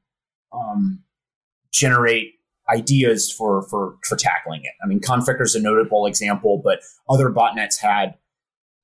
[0.51, 1.03] um,
[1.75, 2.34] generate
[2.73, 4.73] ideas for for for tackling it.
[4.83, 8.15] I mean, Conficker is a notable example, but other botnets had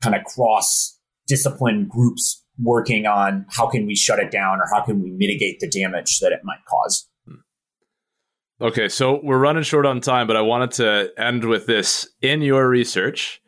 [0.02, 4.82] kind of cross discipline groups working on how can we shut it down or how
[4.84, 7.08] can we mitigate the damage that it might cause.
[7.26, 8.64] Hmm.
[8.64, 12.08] Okay, so we're running short on time, but I wanted to end with this.
[12.20, 13.40] In your research,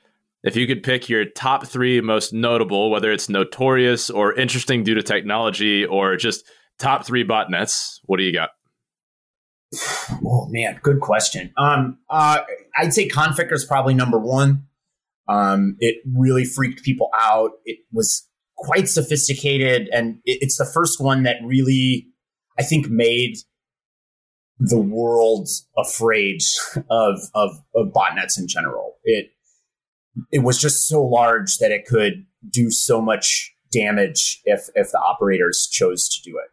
[0.43, 4.95] if you could pick your top three most notable, whether it's notorious or interesting due
[4.95, 6.45] to technology or just
[6.79, 8.51] top three botnets, what do you got?
[10.25, 11.53] Oh man, good question.
[11.57, 12.41] Um, uh,
[12.77, 14.67] I'd say Conficker is probably number one.
[15.29, 17.53] Um, it really freaked people out.
[17.65, 22.09] It was quite sophisticated, and it, it's the first one that really,
[22.59, 23.37] I think, made
[24.59, 26.43] the world afraid
[26.91, 28.97] of, of of botnets in general.
[29.05, 29.31] It
[30.31, 34.99] it was just so large that it could do so much damage if if the
[34.99, 36.51] operators chose to do it.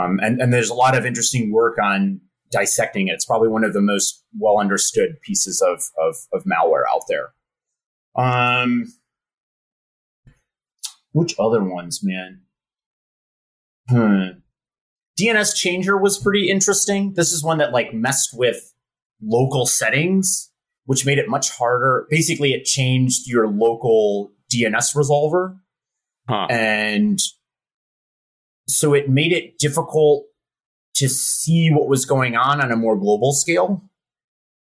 [0.00, 2.20] Um, and and there's a lot of interesting work on
[2.52, 3.12] dissecting it.
[3.12, 7.32] It's probably one of the most well understood pieces of, of, of malware out there.
[8.14, 8.92] Um,
[11.12, 12.42] which other ones, man?
[13.88, 14.38] hmm.
[15.20, 17.12] DNS changer was pretty interesting.
[17.14, 18.72] This is one that like messed with
[19.20, 20.50] local settings,
[20.86, 22.06] which made it much harder.
[22.10, 25.58] Basically, it changed your local DNS resolver.
[26.28, 26.46] Huh.
[26.48, 27.18] And
[28.66, 30.24] so it made it difficult
[30.94, 33.82] to see what was going on on a more global scale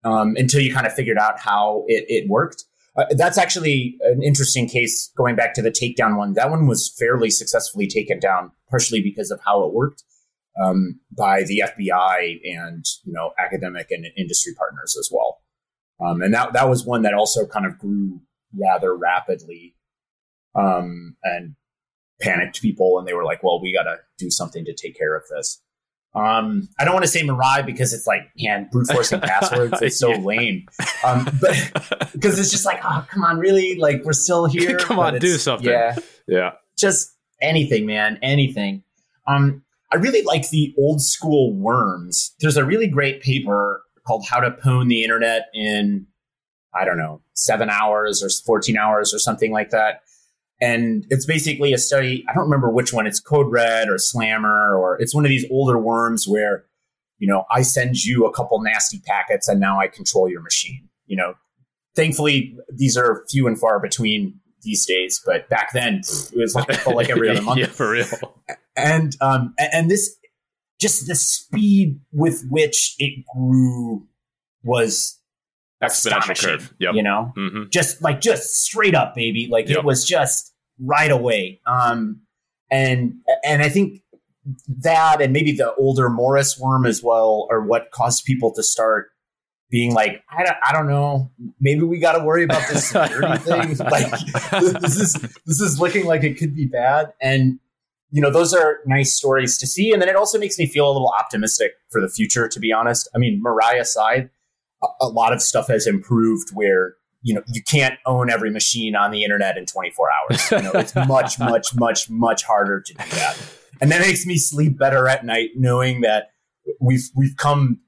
[0.04, 2.64] um, until you kind of figured out how it, it worked.
[2.98, 6.34] Uh, that's actually an interesting case going back to the takedown one.
[6.34, 10.04] That one was fairly successfully taken down, partially because of how it worked
[10.64, 15.42] um, by the FBI and you know academic and industry partners as well.
[16.00, 18.22] Um, and that that was one that also kind of grew
[18.58, 19.76] rather rapidly
[20.56, 21.56] um, and
[22.22, 25.16] panicked people, and they were like, "Well, we got to do something to take care
[25.16, 25.62] of this."
[26.16, 30.00] Um, I don't want to say Mirai because it's like, man, brute forcing passwords is
[30.00, 30.18] so Yeah.
[30.20, 30.68] lame.
[31.04, 33.76] Um, but because it's just like, oh, come on, really?
[33.76, 34.78] Like, we're still here.
[34.78, 35.70] Come on, do something.
[35.70, 35.96] Yeah,
[36.28, 36.52] Yeah.
[36.78, 37.12] just
[37.42, 38.84] anything, man, anything.
[39.28, 42.34] Um, I really like the old school worms.
[42.40, 46.08] There's a really great paper called "How to Pwn the Internet in
[46.74, 50.02] I don't know seven hours or 14 hours or something like that."
[50.62, 52.26] And it's basically a study.
[52.30, 53.06] I don't remember which one.
[53.08, 56.66] It's Code Red or Slammer or it's one of these older worms where
[57.20, 60.88] you know I send you a couple nasty packets and now I control your machine.
[61.08, 61.34] You know,
[61.96, 66.70] thankfully these are few and far between these days, but back then it was like,
[66.70, 68.08] it like every other month yeah, for real.
[68.76, 70.16] and um and this
[70.80, 74.08] just the speed with which it grew
[74.64, 75.20] was
[75.84, 76.74] Exponential curve.
[76.80, 76.96] Yep.
[76.96, 77.32] you know?
[77.36, 79.48] Hmm just like just straight up baby.
[79.52, 79.80] Like Yep.
[79.80, 81.60] it was just right away.
[81.66, 82.22] Um
[82.72, 83.14] and
[83.44, 84.02] and i think
[84.84, 89.08] that and maybe the older morris worm as well are what caused people to start
[89.70, 91.32] being like i don't, I don't know.
[91.60, 93.78] Maybe we got to worry about this security thing.
[93.78, 94.12] Like
[94.82, 95.14] this is
[95.46, 97.14] this is looking like it could be bad.
[97.22, 97.60] And
[98.12, 99.92] you know those are nice stories to see.
[99.92, 102.72] And then it also makes me feel a little optimistic for the future to be
[102.72, 103.10] honest.
[103.16, 104.30] I mean Mirai aside
[105.02, 109.12] a, lot of stuff has improved where you know you can't own every machine on
[109.12, 113.04] the internet in 24 hours you know it's much much much much harder to do
[113.12, 113.38] that
[113.82, 116.30] and that makes me sleep better at night knowing that
[116.80, 117.80] we've we've come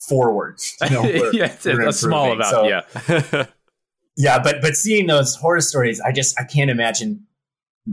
[0.00, 2.50] forward you know we're- yeah, it's we're a small amount.
[2.50, 3.46] So- yeah.
[4.16, 7.24] yeah but but seeing those horror stories i just i can't imagine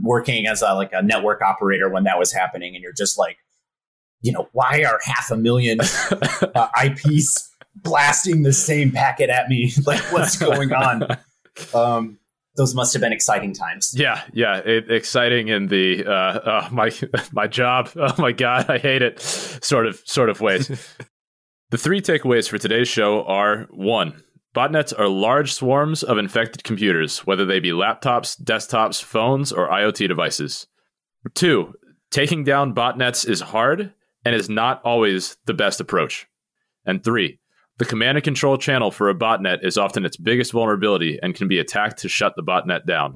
[0.02, 3.38] working as a like a network operator when that was happening and you're just like
[4.20, 7.47] you know why are half a million uh, ips
[7.82, 11.06] blasting the same packet at me like what's going on
[11.74, 12.18] um
[12.56, 16.90] those must have been exciting times Yeah, yeah, it, exciting in the uh, uh, my
[17.32, 17.90] my job.
[17.94, 19.20] Oh my god, I hate it.
[19.20, 20.66] Sort of sort of ways.
[21.70, 24.24] the three takeaways for today's show are one.
[24.56, 30.08] Botnets are large swarms of infected computers, whether they be laptops, desktops, phones, or IoT
[30.08, 30.66] devices.
[31.34, 31.74] Two,
[32.10, 33.92] taking down botnets is hard
[34.24, 36.26] and is not always the best approach.
[36.84, 37.38] And three,
[37.78, 41.46] the command and control channel for a botnet is often its biggest vulnerability and can
[41.46, 43.14] be attacked to shut the botnet down.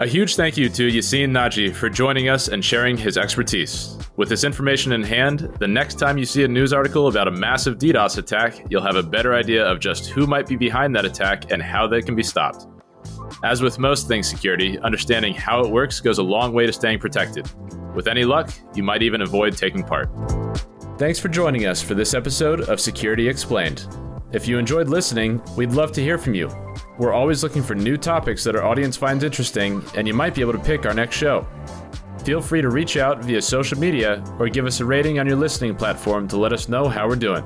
[0.00, 3.96] A huge thank you to Yacin Nadji for joining us and sharing his expertise.
[4.16, 7.30] With this information in hand, the next time you see a news article about a
[7.30, 11.04] massive DDoS attack, you'll have a better idea of just who might be behind that
[11.04, 12.66] attack and how they can be stopped.
[13.44, 17.00] As with most things security, understanding how it works goes a long way to staying
[17.00, 17.48] protected.
[17.94, 20.08] With any luck, you might even avoid taking part.
[20.96, 23.88] Thanks for joining us for this episode of Security Explained.
[24.30, 26.48] If you enjoyed listening, we'd love to hear from you.
[26.98, 30.40] We're always looking for new topics that our audience finds interesting, and you might be
[30.40, 31.48] able to pick our next show.
[32.24, 35.34] Feel free to reach out via social media or give us a rating on your
[35.34, 37.42] listening platform to let us know how we're doing.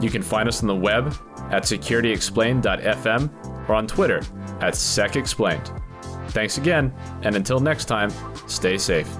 [0.00, 1.14] You can find us on the web
[1.50, 4.22] at securityexplained.fm or on Twitter
[4.62, 5.82] at SecExplained.
[6.30, 8.10] Thanks again, and until next time,
[8.46, 9.14] stay safe.